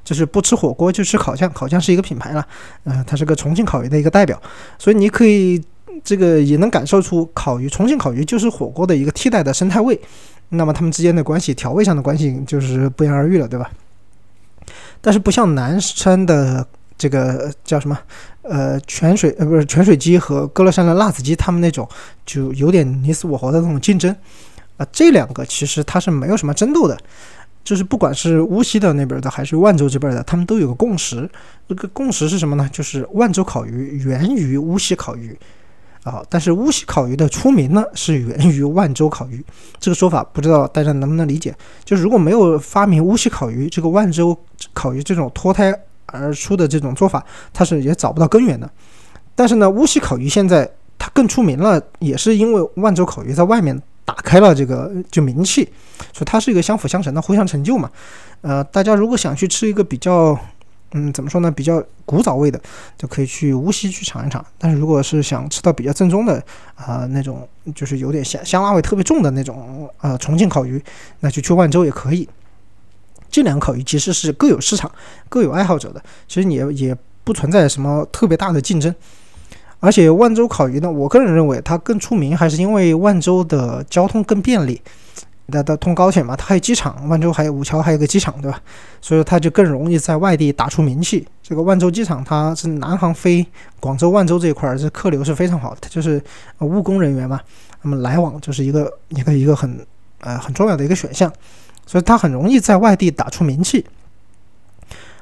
[0.04, 2.48] 就是不吃火锅就吃烤酱，烤酱是一个品牌了。
[2.84, 4.42] 嗯，它是个重庆烤鱼的一个代表，
[4.78, 5.62] 所以你可以
[6.04, 10.00] 这个也能感受出烤鱼，重庆烤鱼就是火锅的一个替代的生态位。
[10.50, 13.72] 那么他们之间的关系，调味上的关系就是不言而喻了，对吧？
[15.00, 16.66] 但是不像南山的
[17.02, 17.98] 这个叫什么，
[18.44, 21.90] 呃，泉水呃不是泉水鸡和歌乐山的辣子鸡，他们那种
[22.28, 24.16] 就有点你死我活的那种竞争
[24.78, 24.86] 啊。
[24.92, 26.96] 这两个其实它是没有什么争斗的，
[27.64, 31.28] 就是不管是无锡的那边的还是万州这边的，他们都有个共识。
[31.68, 32.70] 这个共识是什么呢？
[32.72, 35.36] 就是万州烤鱼源于无锡烤鱼。
[36.04, 39.44] 啊，但是乌溪烤鱼的出名呢，是源于万州烤鱼。
[39.80, 41.56] 这个说法不知道大家能不能理解？
[41.84, 44.38] 就是如果没有发明乌溪烤鱼，这个万州
[44.74, 45.72] 烤鱼这种脱胎
[46.12, 48.70] 而出的这种做法，它是也找不到根源的。
[49.36, 55.64] 但是呢，乌溪烤鱼现在它更出名了，也是因为万州烤鱼在外面打开了这个就名气，
[56.14, 57.90] 所以它是一个相辅相成的，互相成就嘛。
[58.42, 60.38] 呃，大家如果想去吃一个比较。
[60.94, 61.50] 嗯，怎么说呢？
[61.50, 62.60] 比较古早味的，
[62.98, 64.46] 就可以去无锡去尝一尝。
[64.58, 66.44] 但是如果是想吃到比较正宗的，
[66.76, 70.84] 啊，那种就是有点香香辣味特别重的那种，呃，重庆烤鱼，
[71.22, 72.28] 那就去万州也可以。
[73.32, 74.92] 这两个烤鱼其实是各有市场，
[75.30, 78.94] 各有爱好者的，其实也也不存在什么特别大的竞争。
[79.80, 84.80] 而且万州烤鱼呢，我个人认为它更出名，还是因为万州的交通更便利。
[85.52, 88.62] 它它通高铁嘛，它还有机场，万州还有五桥还有个机场，对吧？
[89.02, 91.28] 所以它就更容易在外地打出名气。
[91.44, 93.46] 这个万州机场它是南航飞
[93.80, 96.24] 广州、万州这一块儿，这客流是非常好的，它就是
[96.60, 97.38] 务工人员嘛，
[97.82, 99.86] 那么来往就是一个一个一个很
[100.20, 101.30] 呃很重要的一个选项，
[101.92, 103.86] 所以它很容易在外地打出名气。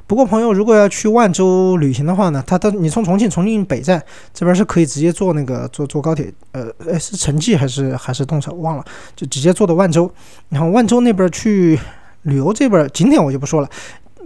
[0.05, 3.99] 不过，朋友如果要去万州旅行的话呢，他他你从重庆重庆北站
[4.31, 10.11] 这边是可以直接坐那个坐坐高铁，呃，哎是城际还是还是动车忘了，就直接坐到万州。
[10.49, 11.79] 然后万州那边去
[12.21, 13.69] 旅游这边景点我就不说了，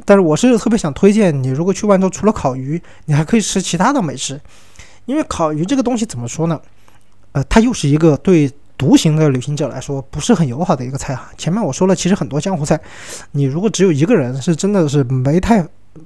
[0.04, 4.42] 但是我是特别想推荐你，如果去万州，除了烤鱼，你还可以吃其他的美食，
[5.06, 6.60] 因为烤鱼这个东西怎么说呢？
[7.32, 8.52] 呃，它又是一个对
[8.84, 11.32] 独行的旅行者来说不是很友好的一个菜啊。
[11.38, 12.78] 前面我说了，其实很多江湖菜，
[13.32, 15.66] 你如果只有一个人，是真的是没太。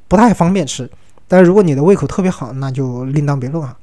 [0.09, 0.89] 不太方便吃，
[1.29, 3.73] 但是如果你的胃口特别好，那就另当别论啊。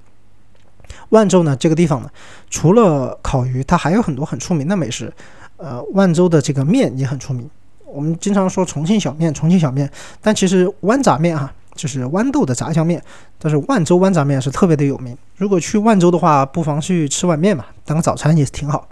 [1.08, 2.10] 万州呢，这个地方呢，
[2.50, 5.10] 除了烤鱼，它还有很多很出名的美食。
[5.56, 7.48] 呃，万州的这个面也很出名。
[7.86, 9.90] 我们经常说重庆小面，重庆小面，
[10.20, 13.02] 但其实豌杂面哈，就是豌豆的炸酱面。
[13.38, 15.16] 但是万州豌杂面是特别的有名。
[15.36, 18.88] 如果去万州的话，不妨去吃碗面嘛，当个早餐也挺好。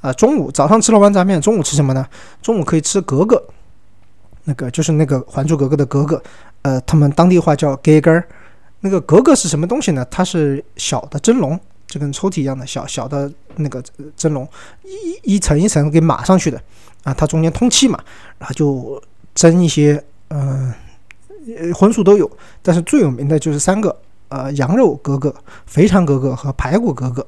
[0.00, 2.06] 啊，中午早上吃了豌杂面，中午吃什么呢？
[2.40, 3.42] 中午可以吃格格，
[4.44, 6.22] 那个就是那个《还珠格格》的格格，
[6.62, 8.22] 呃，他们当地话叫格格。
[8.80, 10.06] 那个格格是什么东西呢？
[10.10, 13.82] 它是小的蒸笼，就跟抽屉一样的小小的那个
[14.16, 14.46] 蒸笼，
[14.84, 16.62] 一一层一层给码上去的
[17.02, 17.98] 啊，它中间通气嘛，
[18.38, 19.02] 然后就
[19.34, 20.72] 蒸一些，嗯，
[21.74, 22.30] 荤素都有，
[22.62, 23.96] 但是最有名的就是三个，
[24.28, 25.34] 呃，羊肉格格、
[25.66, 27.26] 肥肠格格和排骨格格，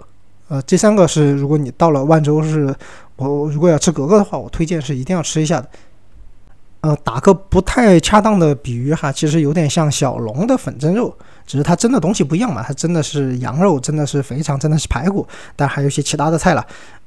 [0.48, 2.74] 呃，这三个是如果你到了万州是，
[3.16, 5.68] 我如果要吃格格的话，我推荐是一定要吃一下的。
[6.80, 11.12] 呃，打个不太恰当的比喻哈，其实有点像小龙的粉蒸肉，
[11.44, 16.64] 只是它蒸的东西不一样嘛，它真的是羊肉，真的是肥肠，真的是排骨，但还有一些其他的菜了。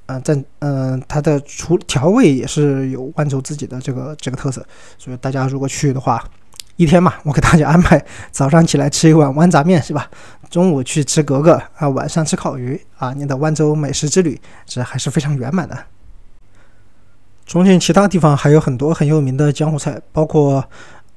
[0.07, 4.61] 嗯，在嗯，它的厨调味也是有万州自己的这个这个特色，
[4.97, 6.21] 所以大家如果去的话，
[6.75, 10.09] 一天嘛，我给大家安排早上起来吃一碗豌杂面是吧？
[10.49, 15.77] 中午去吃格格啊，晚上吃烤鱼啊，你的万州美食之旅这还是非常圆满的。
[17.45, 20.63] 重庆其他地方还有很多很有名的江湖菜，包括，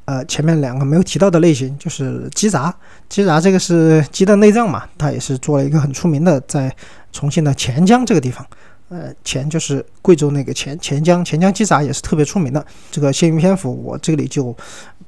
[0.04, 2.74] 呃，前面两个没有提到的类型，就是鸡杂。
[3.08, 6.74] 鸡杂这个是鸡的内脏嘛，它也是做了一个很出名的，在
[7.12, 8.44] 重庆的钱江这个地方，
[8.88, 12.64] 呃，钱就是贵州那个钱，钱江，钱江鸡杂也是特别出名的。
[12.90, 14.54] 这个限于篇幅，我这里就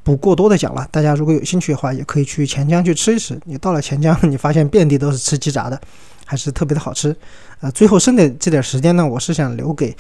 [0.03, 0.87] 不过多的讲了。
[0.91, 3.39] 大家如果有兴趣的话，也可以去钱江去吃一吃。
[3.45, 5.81] 你到了钱江，你发现遍地都是吃鸡杂的，
[6.25, 7.15] 还是特别的好吃。
[7.61, 9.95] 呃，最后剩的这点时间呢，我是想留给。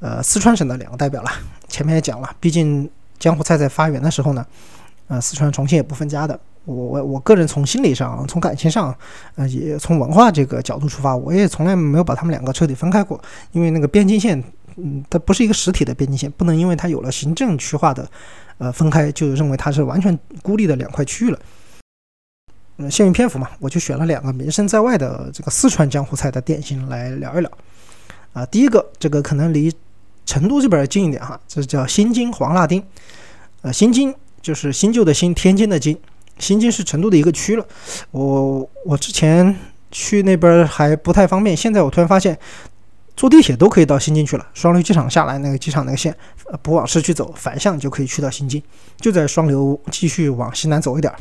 [0.00, 1.30] 呃，四川省的两个代表了，
[1.66, 4.46] 前面也讲了，毕竟江湖菜在发源的时候呢，
[5.08, 6.38] 呃，四川、重庆也不分家的。
[6.68, 8.94] 我我我个人从心理上、从感情上，
[9.36, 13.20] 呃，也从文化这个角度出发，我也从来没有把他们两个彻底分开过。
[13.52, 14.42] 因为那个边境线，
[14.76, 18.08] 嗯，它不是一个实体的边境线，不能因为它有了行政区划的，
[18.58, 21.38] 呃，分开就认为它是完全孤立的两块区域了。
[22.76, 27.50] 嗯，限于篇幅嘛，我就选了两个名声在外的这个四川江湖菜的点心来聊一聊。
[28.34, 29.72] 啊，第一个，这个可能离。
[30.26, 32.84] 成都这边近一点哈，这叫新津黄辣丁，
[33.62, 35.98] 呃，新津就是新旧的新，天津的津，
[36.38, 37.66] 新津是成都的一个区了。
[38.10, 39.54] 我我之前
[39.90, 42.38] 去那边还不太方便，现在我突然发现
[43.16, 44.46] 坐地铁都可以到新津去了。
[44.54, 46.16] 双流机场下来那个机场那个线，
[46.62, 48.62] 不往市区走，反向就可以去到新津，
[48.96, 51.12] 就在双流继续往西南走一点。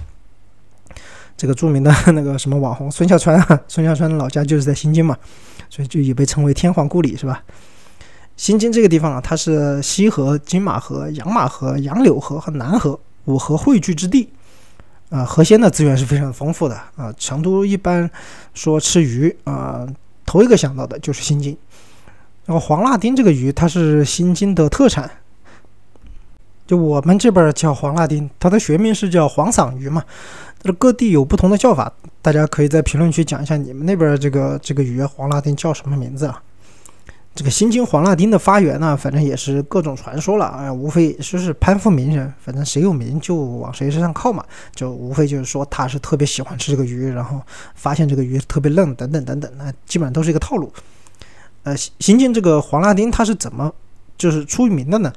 [1.35, 5.15] 这个著名的 那个什么网红孙笑川，孙笑川的老家就是在新津嘛，
[5.69, 7.43] 所以就也被称为天皇故里，是吧？
[8.35, 14.31] 新津这个地方啊，它是西河、金马河、杨马河、杨柳河和南河五河汇聚之地，
[15.09, 17.13] 啊，河鲜的资源是非常丰富的啊。
[17.17, 18.09] 成都一般
[18.53, 19.87] 说吃鱼啊，
[20.25, 21.57] 头一个想到的就是新津。
[22.45, 25.09] 然后黄辣丁这个鱼，它是新津的特产，
[26.65, 30.03] 就我们这边叫黄辣丁，它的学名是叫黄鳝鱼嘛。
[30.61, 31.91] 这各地有不同的叫法，
[32.21, 36.41] 大家可以在评论区讲一下你们那边这个这个鱼黄辣丁叫什么名字啊？
[37.37, 47.39] 这个新津黄辣丁的发源呢，反正也是各种传说了啊，无非就是攀附名人，反正谁有名就往谁身上靠嘛，就无非就是说他是特别喜欢吃这个鱼，然后
[47.75, 50.73] 发现这个鱼特别嫩等等等等，那基本上都是一个套路。
[51.61, 53.71] 呃，新津这个黄辣丁它是怎么
[54.17, 55.13] 就是出名的呢？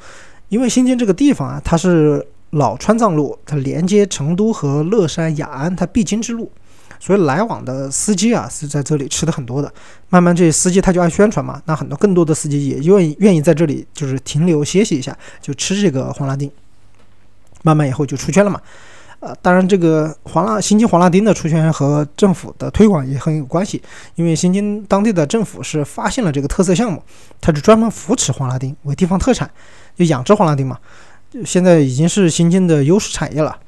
[0.50, 6.52] 因为新津这个地方啊，它是老川藏路，它连接成都和乐山雅安，它必经之路。
[7.00, 9.72] 所以来往的司机啊是在这里吃的很多的，
[10.10, 16.50] 慢慢这些司机他就爱宣传嘛，那很多更多的司机也愿意愿意在这里就是停留歇息一下，就吃这个黄辣丁，
[17.62, 18.60] 慢慢以后就出圈了嘛。
[19.20, 23.82] 呃，当然这个黄辣新津黄辣丁的出圈和政府的推广也很有关系，
[24.14, 27.02] 因为新津当地的政府是发现了这个特色项目，
[27.40, 29.50] 他就专门扶持黄辣丁为地方特产，
[29.96, 30.78] 就养殖黄辣丁嘛，
[31.44, 33.58] 现在已经是新津的优势产业了。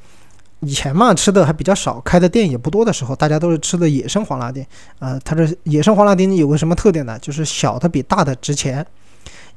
[0.64, 4.64] 以前嘛，吃的还比较少，开的店也不多的时候，大家都是吃的野生黄辣丁。
[5.00, 7.18] 呃，它这野生黄辣丁有个什么特点呢？
[7.18, 8.86] 就是小的比大的值钱。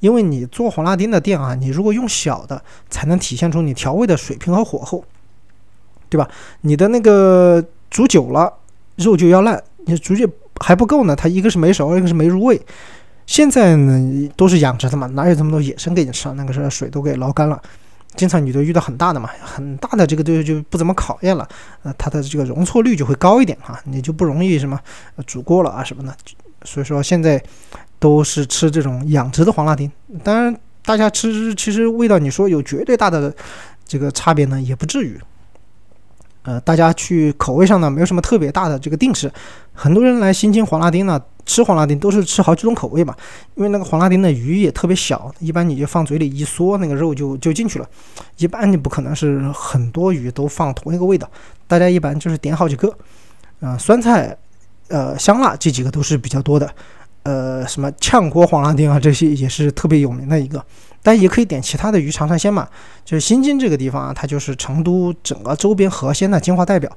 [0.01, 5.05] 因为你做黄辣丁的店啊，你如果用小的，才能体现出你调味的水平和火候，
[6.09, 6.27] 对吧？
[6.61, 8.51] 你的那个煮久了，
[8.97, 10.29] 肉就要烂，你煮久
[10.59, 12.59] 还不够呢，它一个是没熟，一个是没入味。
[13.25, 16.33] 现在呢，都是养殖的嘛，哪有这么多野生给你吃啊？
[16.35, 17.61] 那个是水都给捞干了。
[18.15, 21.47] 经常你都遇到很大的嘛，很大的这个就就不怎么考验了，
[21.83, 24.79] 呃，它的这个容错率就会高一点哈，你就不容易什么
[25.25, 26.15] 煮过了啊什么的。
[26.63, 27.41] 所以说现在
[27.99, 29.91] 都是吃这种养殖的黄辣丁，
[30.23, 33.33] 当然大家吃其实味道你说有绝对大的
[33.85, 35.19] 这个差别呢，也不至于。
[36.45, 39.31] 呃，大家去口味上呢没有什么特别大的这个定式，
[39.73, 43.15] 很多人来新津黄辣丁呢吃黄辣丁都是吃好几种口味嘛，
[43.55, 47.89] 因为那个黄辣丁的鱼也特别小，一般你就放嘴里一嗦，那个肉就就进去了，
[48.37, 51.27] 一般你不可能是很多鱼都放同一个味道，
[51.67, 52.95] 大家一般就是点好几个，
[53.59, 54.37] 呃，酸菜，
[54.89, 56.69] 呃，香辣这几个都是比较多的，
[57.23, 60.63] 呃，什么炝锅黄辣丁啊这些也是特别有名的一个。
[61.05, 62.67] 但也可以点其他的鱼尝尝鲜嘛。
[63.05, 66.91] 就是新津这个地方啊，它就是成都整个周边河鲜的精华代表。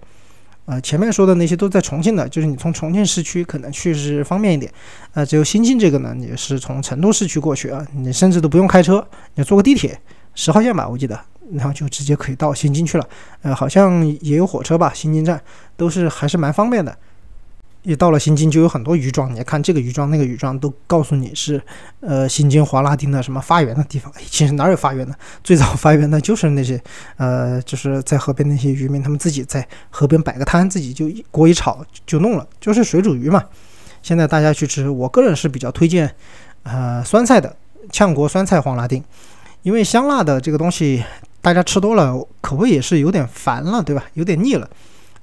[0.64, 4.72] 呃，前面说的那些都在重庆的，就是你从重庆市区可能去是方便一点。
[5.12, 10.00] 呃，只有新津这个呢，你是从成都市区过去啊，你甚至都不用开车，你坐个地铁，
[10.34, 11.18] 十号线吧，我记得，
[11.52, 13.08] 然后就直接可以到新津去了。
[13.42, 15.40] 呃，好像也有火车吧，新津站
[15.76, 16.94] 都是还是蛮方便的。
[17.82, 19.34] 一到了新津，就有很多鱼庄。
[19.34, 21.60] 你看这个鱼庄、那个鱼庄，都告诉你是，
[22.00, 24.12] 呃，新津华拉丁的什么发源的地方。
[24.28, 25.14] 其实哪有发源的？
[25.42, 26.78] 最早发源的就是那些，
[27.16, 33.42] 呃，就是在河边那些渔民，他们自己在河边摆个摊，自己就一锅一炒就弄了，就是水煮鱼嘛。
[34.02, 36.14] 现在大家去吃，我个人是比较推荐，
[36.64, 37.56] 呃，酸菜的
[37.90, 39.02] 炝锅酸菜黄拉丁，
[39.62, 41.02] 因为香辣的这个东西
[41.40, 44.04] 大家吃多了，口味也是有点烦了，对吧？
[44.14, 44.68] 有点腻了。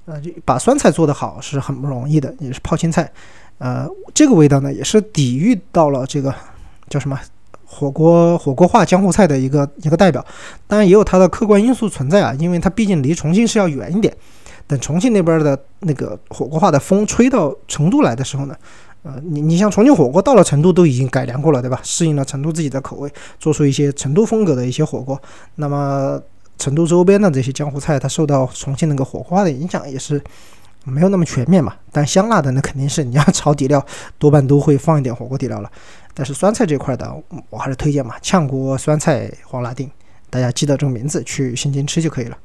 [0.06, 3.10] 呃，就把酸菜做得好是很不容易的，也是泡青菜，
[3.58, 6.32] 呃，这个味道呢也是抵御到了这个
[6.88, 7.18] 叫什么
[7.64, 10.24] 火锅火锅化江湖菜的一个一个代表，
[10.68, 14.16] 当然也有它的客观因素存在啊，因为它毕竟离重庆是要远一点，
[14.68, 18.54] 等重庆那边的那个火锅化的风吹到成都来的时候呢，
[19.02, 21.80] 呃，你你像重庆火锅到了成都都已经改良过了，对吧？
[21.82, 25.20] 适应了成都自己的口味，做出一些成都风格的一些火锅，
[25.56, 26.22] 那么。
[26.58, 30.22] 成都周边的这些江湖菜，它受到重庆那个火锅的影响也是
[30.84, 31.74] 没有那么全面嘛。
[31.92, 33.84] 但香辣的那肯定是你要炒底料，
[34.18, 35.70] 多半都会放一点火锅底料了。
[36.14, 37.14] 但是酸菜这块的，
[37.50, 39.90] 我还是推荐嘛，炝锅酸菜黄辣丁，
[40.30, 42.38] 大家记得这个名字去新津吃就可以了。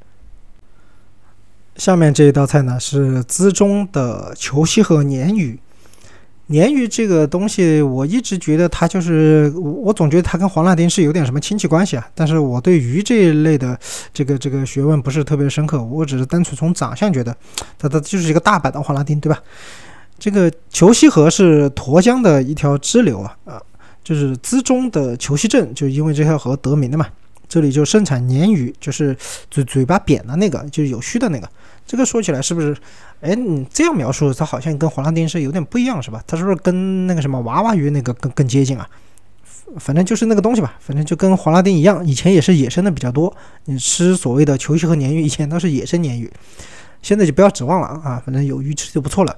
[1.78, 5.60] 下面这一道菜呢是资中的球溪河鲶鱼。
[6.52, 12.06] 鲶鱼这个东西，我一直觉得它就是，我总觉得它跟黄辣丁是有点什么亲戚关系啊。
[12.14, 13.80] 但是我对鱼这一类的
[14.14, 17.34] 这个这个学问不是特别深刻，我只是单纯从长相觉得，
[17.80, 19.42] 它它就是一个大版的黄辣丁，对吧？
[20.20, 23.62] 这个球溪河是沱江的一条支流啊，啊，
[24.04, 27.08] 就是资中的球溪镇，就因为这条河得名的嘛。
[27.52, 29.14] 这里就盛产鲶鱼，就是
[29.50, 31.50] 嘴嘴巴扁的那个，就是有须的那个。
[31.86, 32.74] 这个说起来是不是？
[33.20, 36.24] 哎，你这样描述，它好像跟黄辣丁是有点不一样，是吧？
[36.26, 38.88] 它是不是跟那个什么娃娃鱼那个更更接近啊？
[39.78, 43.36] 反正就是那个东西吧，反正就跟黄辣丁一样，以前也是野生的比较多。
[43.66, 46.32] 你吃所谓的球须和鲶鱼，以前都是野生鲶鱼，
[47.02, 48.24] 现在就不要指望了啊！
[48.26, 49.36] 反正有鱼吃就不错了。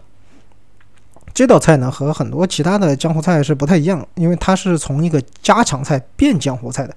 [1.34, 6.96] 这道菜呢，和很多其他的江湖菜是不太一样，因为它是从一个家常菜变江湖菜的。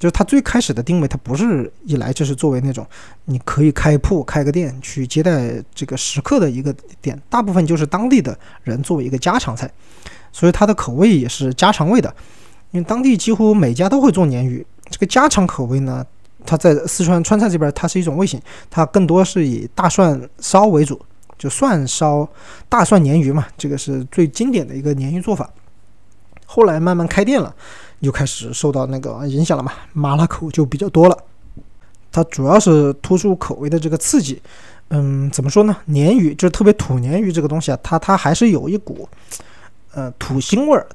[0.00, 2.86] 就是它最开始的定位，它不是一来就是作为那种
[3.26, 9.70] 你可以开铺开个店去接待这个食客的一个店，大部分就是当地的人作为一个家常菜，
[10.32, 12.12] 所以它的口味也是家常味的。
[12.70, 16.02] 因为当地几乎每家都会做鲶鱼，这个家常口味呢，
[16.46, 18.40] 它在四川川菜这边它是一种味型，
[18.70, 20.98] 它更多是以大蒜烧为主，
[21.36, 22.26] 就蒜烧
[22.70, 25.50] 大蒜鲶鱼嘛，这个是最经典的一个鲶鱼做法。
[26.46, 27.54] 后来慢慢开店了。
[28.00, 31.16] 就开始受到那个影响了嘛，麻辣口就比较多了。
[32.12, 34.40] 它主要是突出口味的这个刺激。
[34.88, 35.76] 嗯，怎么说呢？
[35.88, 39.08] 鲶鱼就是特别土鲶鱼这个东西啊，它它还是有一股
[39.92, 40.86] 呃土腥味儿。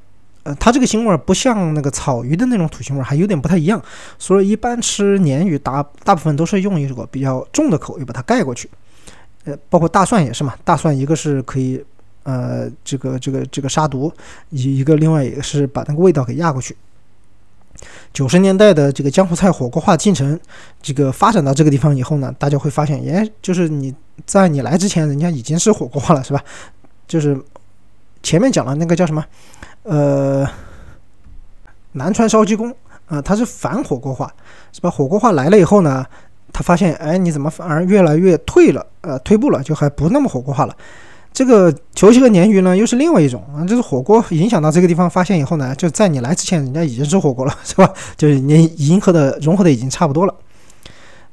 [0.44, 3.82] 呃，它这个腥味儿不像那个草鱼的那种土腥味儿，还有点不太一样。
[4.20, 8.70] 所以一般吃鲶鱼，大大部分都是用一个比较重的口味把它盖过去。
[9.46, 11.84] 呃，包括大蒜也是嘛，大蒜一个是可以
[12.24, 14.12] 呃这个这个这个杀毒，
[14.50, 16.76] 一一个另外也是把那个味道给压过去。
[18.14, 20.40] 九十年代的这个江湖菜火锅化进程，
[20.82, 23.94] 这个发展到这个地方以后呢，大家会发现，耶，就是你
[24.26, 26.44] 在你来之前，人家已经是火锅化了，是吧？
[27.08, 27.38] 就是
[28.24, 29.24] 前面讲了那个叫什么，
[29.84, 30.48] 呃，
[31.92, 32.74] 南川烧鸡公
[33.08, 34.34] 啊，它是反火锅化，
[34.72, 34.90] 是吧？
[34.90, 36.06] 火锅化来了以后呢，
[36.52, 40.76] 他发现，哎，你怎么反而越来越退了，呃，退步了，就还不那么火锅化了。
[41.36, 47.92] 这个球形和鲶鱼呢，又是另外一种啊，就是火锅影响到这个地方发现以后呢，就在你来之前，人家已经吃火锅了， 是吧？
[48.16, 50.34] 就是你迎合的融合的已经差不多了。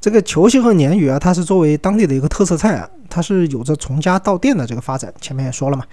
[0.01, 5.15] 这个球形和鲶鱼啊，它是作为当地的一个特色菜啊，它是有着从家到店的这个发展。
[5.21, 5.85] 前面也说了嘛，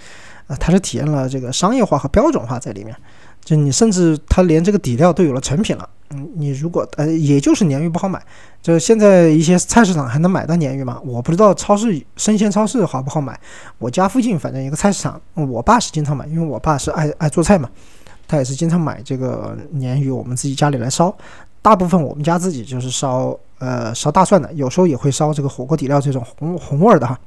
[0.47, 2.95] 啊，它是体验了这个商业化和标准化在里面。
[3.44, 5.90] 就你甚至它连这个底料都有了成品了。
[6.12, 8.20] 嗯，你如果呃，也就是鲶鱼不好买，
[8.64, 11.00] 就现在一些菜市场还能买到鲶鱼吗？
[11.06, 13.40] 我不知道超市生鲜超市好不好买。
[13.78, 17.70] 我家附近反正一个菜市场，我爸是经常买，因为我爸是爱爱做菜嘛，
[18.28, 21.16] 他也是经常买这个鲶鱼，我们自己家里来烧。
[21.62, 27.20] 大部分我们家自己就是烧呃烧大蒜的，有时候也会烧这个火锅底料这种红红味儿的哈。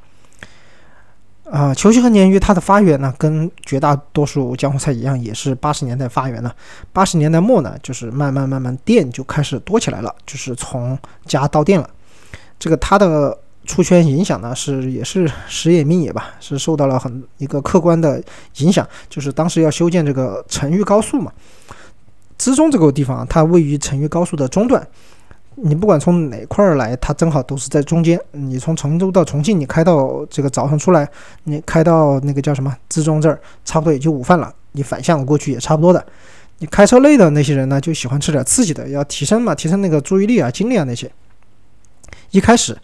[1.53, 6.51] 啊，球须和鲶鱼它的发源呢，跟绝大多数江湖菜一样，也是八十年代发源的。
[6.95, 11.87] 八十年代末呢，就是慢慢慢慢店就开始多起来了，就是从家到店了。
[12.59, 13.37] 这个它的
[13.67, 18.23] 出圈影响呢，是也是时也命也吧，是受到了很一个客观的
[18.57, 21.31] 影响，就是当时要修建这个成渝高速嘛。
[22.39, 24.89] 资中这个地方，它位于成渝高速的中段。
[25.57, 28.21] 你不管从哪块儿来，它正好都是在中间。
[28.33, 31.09] 你从成都到重庆，你开到这个早上出来，
[31.45, 34.53] 你开到那个叫什么资中这儿，差不多也就午饭了。
[34.73, 36.05] 你反向过去也差不多的。
[36.59, 41.11] 你开车累的那些人呢，就喜欢吃点刺激的，要提升嘛，提升那个注意力啊、精力啊那些。
[42.31, 42.77] 一开始，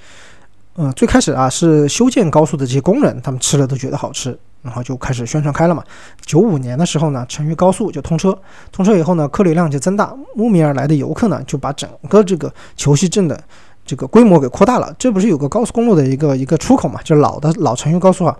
[0.76, 4.38] 嗯，最开始啊是修建高速的这些工人，他们吃了都觉得好吃。
[4.68, 5.82] 然后就开始宣传开了嘛。
[6.20, 8.38] 九五年的时候呢，成渝高速就通车，
[8.70, 13.40] 通车以后呢，客流量就增大，慕名而来的游客呢，就把整个这个球溪镇的
[13.86, 14.94] 这个规模给扩大了。
[14.98, 17.00] 这不是有个高速公路的一个一个出口嘛？
[17.02, 18.36] 就老的老成渝高速啊，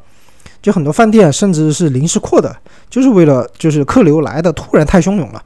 [0.60, 2.54] 就很多饭店甚至是临时扩的，
[2.90, 5.42] 就是为了就是客流来的突然太汹涌了，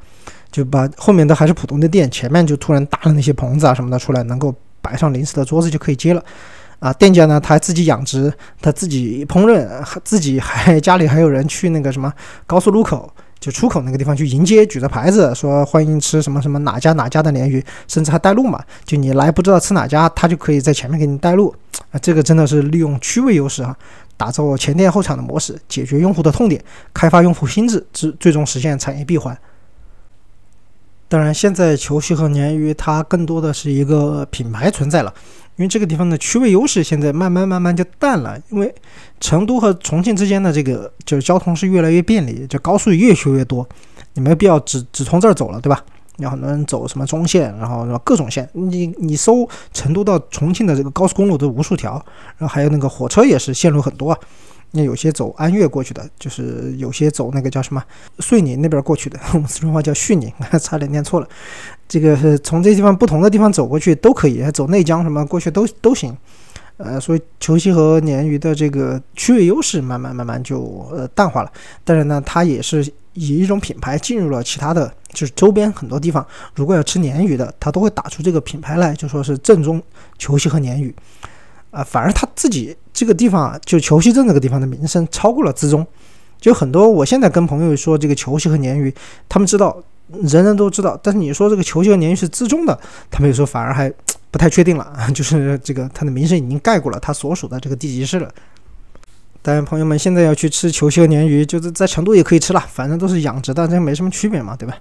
[0.50, 6.22] 就把后面的还是普通的店，前面就突然搭了那些棚子啊什么的出来，能够摆上临时的桌子就可以接了。
[6.82, 9.64] 啊，店家呢，他自己养殖，他自己烹饪，
[10.02, 12.12] 自己还 家里还有人去那个什么
[12.44, 13.08] 高速路口，
[13.38, 21.54] 就出口那个地方去迎接，举着牌子说欢迎吃什么什么哪家哪家的鲶鱼，甚至还带路嘛，就你来不知道吃哪家，他就可以在前面给你带路。
[21.92, 23.76] 啊，这个真的是利用区位优势啊，
[24.16, 26.60] 打造前店后厂的模式，解决用户的痛点，
[26.92, 29.38] 开发用户心智，最最终实现产业闭环。
[31.08, 35.12] 当然，现在球须和鲶鱼它更多的是一个品牌存在了。
[35.56, 38.74] 因为这个地方的区位优势现在慢慢慢慢就淡了，因为
[39.20, 43.68] 成都和重庆之间的这个就是交通是越来越便利，就高速越修越多，
[44.14, 45.84] 你没必要只只从这儿走了，对吧？
[46.18, 51.92] 有很多人走什么中线，然后各种线，你你搜成都到重庆的这个高速公路都无数条，
[52.36, 54.18] 然后还有那个火车也是线路很多啊。
[54.72, 57.82] 那有些走安岳过去的，就是有些走那个叫什么
[58.18, 61.28] 遂宁那边过去的， 我们四川话叫叙宁， 差点念错了。
[61.86, 66.16] 这个是从这地方不同的地方走过去都可以，走内江什么过去都都行。
[66.78, 71.52] 呃，所以球溪和鲶鱼的这个区位优势慢慢慢慢就呃淡化了。
[71.84, 76.26] 但是呢，它也是以一种品牌进入了其他的就是周边很多地方。
[76.54, 79.80] 如果要吃鲶鱼的，它都会打出这个品牌来，就说是正宗
[80.18, 80.92] 球溪和鲶鱼。
[81.72, 85.84] 啊，反而他自己这个地方，就球溪镇这个地方的名声超过了资中，
[86.38, 86.88] 就很多。
[86.88, 88.94] 我现在跟朋友说这个球溪和鲶鱼，
[89.28, 89.82] 他们知道，
[90.22, 90.98] 人人都知道。
[91.02, 92.78] 但是你说这个球溪和鲶鱼是资中的，
[93.10, 93.92] 他们有时候反而还
[94.30, 98.30] 不太确定了， 就是这个他的名声已经盖过了他所属的这个地级市了。
[99.44, 104.76] 当然，朋友们现在要去吃球溪和鲶鱼，就是在成都也可以吃了，反正都是养殖的，这没什么区别嘛，对吧？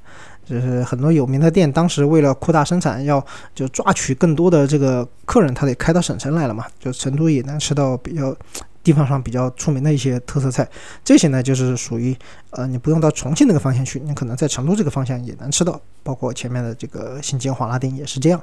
[0.45, 6.65] 就是很多有名的店，当时为了扩大生产，要就抓取更多的这个客人，他得开到省城来了嘛。
[6.79, 8.35] 就成都也能吃到比较
[8.83, 10.67] 地方上比较出名的一些特色菜，
[11.03, 12.15] 这些呢就是属于
[12.51, 18.39] 呃你不用到重庆那个方向去，你可能在成都这个方向也能吃到，包括前面的这个新疆黄辣丁也是这样。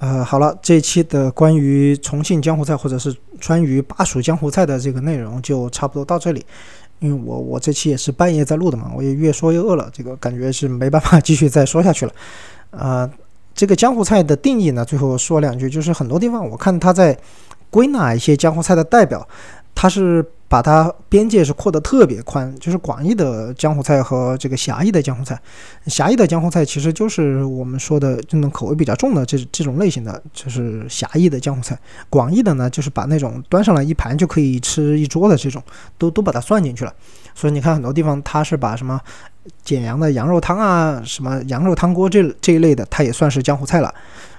[0.00, 6.44] 呃，好了，这一期的关于重庆江湖菜或者是川渝巴蜀江湖菜的这个内容就差不多到这里。
[7.00, 12.12] 因为我我这期也是半夜在录的嘛，我也越说越饿了，这个感觉是没办法 继续再说下去了。
[12.70, 13.10] 呃，
[13.54, 17.16] 这个江湖菜的定义呢，最后说两句，就是很多地方我看他在
[17.68, 19.26] 归纳一些江湖菜的代表，
[19.74, 20.24] 它是。
[20.50, 25.40] 把它边界是扩得特别宽，就是广义的江湖菜和这个狭义的江湖菜。
[25.86, 31.78] 狭义的江湖菜其实就是我们说的这种口味比较重的这这种类型的，就是狭义的江湖菜。
[32.08, 35.62] 广义的呢，就是把那种端上来一盘就可以吃一桌的这种，
[35.96, 36.92] 都都把它算进去了。
[37.32, 39.00] 所以你看很多地方，它是把什么
[39.62, 43.94] 简阳的羊肉汤啊，什么羊肉汤锅这这一类的，它也算是江湖菜了。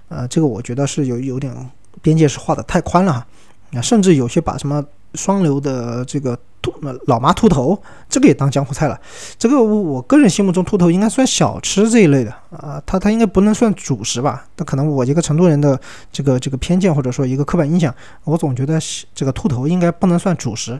[0.09, 1.55] 呃，这个我觉得是有有点
[2.01, 3.25] 边界是画的太宽了哈。
[3.69, 4.83] 那甚至有些把什么。
[5.13, 6.73] 双流的这个兔
[7.07, 8.99] 老妈兔头，这个也当江湖菜了。
[9.37, 14.45] 这个我个人心目中，兔头应该算小吃这一类的啊，它它应该不能算主食吧？
[14.57, 15.79] 那可能我一个成都人的
[16.11, 17.93] 这个这个偏见或者说一个刻板印象，
[18.23, 18.79] 我总觉得
[19.13, 20.79] 这个兔头应该不能算主食。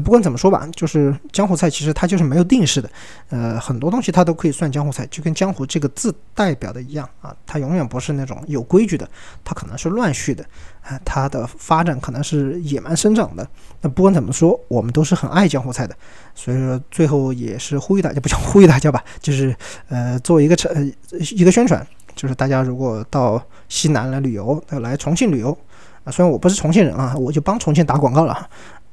[0.00, 2.90] 不管怎么说吧，就是江湖菜，其实它就是没有定式的，
[3.30, 9.08] 呃，很多东西它都可以算江湖菜，就跟江湖这个字代表的一样啊，它永远不是那种有规矩的，
[9.44, 10.44] 它可能是乱序的，
[10.82, 13.46] 啊，它的发展可能是野蛮生长的。
[13.80, 15.94] 那不管怎么说，我们都是很爱江湖菜的，
[16.34, 19.54] 所以说最后也是呼吁大家，不叫呼吁大家吧，就是
[19.88, 25.56] 呃，做一个成一个宣传，就是大家如果到西南来旅游，来重庆旅游
[26.04, 28.48] 啊，虽然我不是重庆人啊，我就帮重庆打广告了。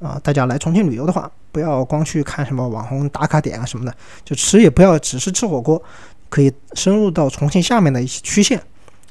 [0.06, 5.82] 啊，大家来重庆旅游的话，不要光去看什么网红打卡点啊什么的，就吃也不要只是吃火锅，
[6.30, 8.62] 可以深入到重庆下面的一些区县，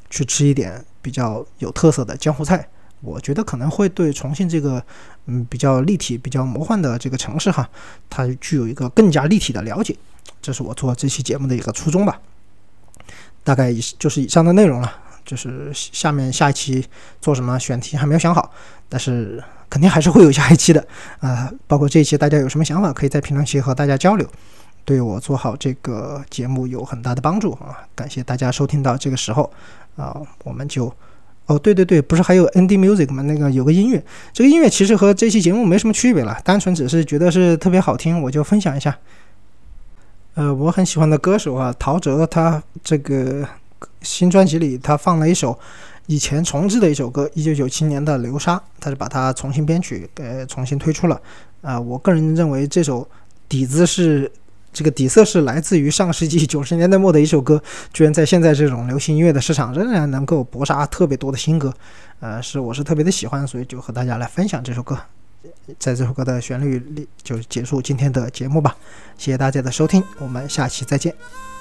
[0.09, 2.69] 去吃一点比较有特色的江湖菜。
[3.01, 4.83] 我觉得可能会对重庆这个
[5.27, 7.69] 嗯比较立体、比较魔幻的这个城市哈，
[8.09, 9.97] 它具有一个更加立体的了解。
[10.41, 12.21] 这是我做这期节目的一个初衷吧。
[13.43, 15.01] 大概以就是以上的内容了。
[15.25, 16.87] 就是下面下一期
[17.19, 18.53] 做什么选题还没有想好，
[18.91, 19.43] 但是
[19.75, 20.87] 肯定还是会有下一期的
[21.19, 21.51] 啊。
[21.67, 24.25] 包括这一期大家有什么想法，可以在评论区和大家交流，
[24.85, 27.83] 对我做好这个节目有很大的帮助啊。
[27.93, 29.51] 感谢大家收听到这个时候
[29.97, 30.95] 啊，我们就
[31.47, 33.25] 哦对对对，不是还有 ND Music 吗？
[33.25, 34.01] 那个有个音乐，
[34.33, 38.97] 这个音乐其实和这期节目没什么区别了，单纯只是觉得是特别好听，我就分享一下。
[40.35, 43.45] 呃，我很喜欢的歌手啊，陶喆，他这个。
[44.01, 45.59] 新专辑里，他放了一首
[46.07, 51.21] 以前重制的一首歌，一九九七年的《流沙》，他就把它重新编曲，给重新推出了。
[51.63, 53.09] 啊，我个人认为这首
[53.49, 54.31] 底子是
[54.73, 57.63] 这个底色是来自于上世纪 九十年代末的一首歌，
[57.93, 61.73] 居然在现在这种流行音乐的市场仍然能够搏杀特别多的新歌，
[62.21, 64.99] 呃，是我是特别的喜欢，所以就和大家来分享这首歌。
[65.79, 68.77] 在这首歌的旋律里，就结束今天的节目吧。
[69.17, 71.54] 谢谢大家的收听，我们下期再见。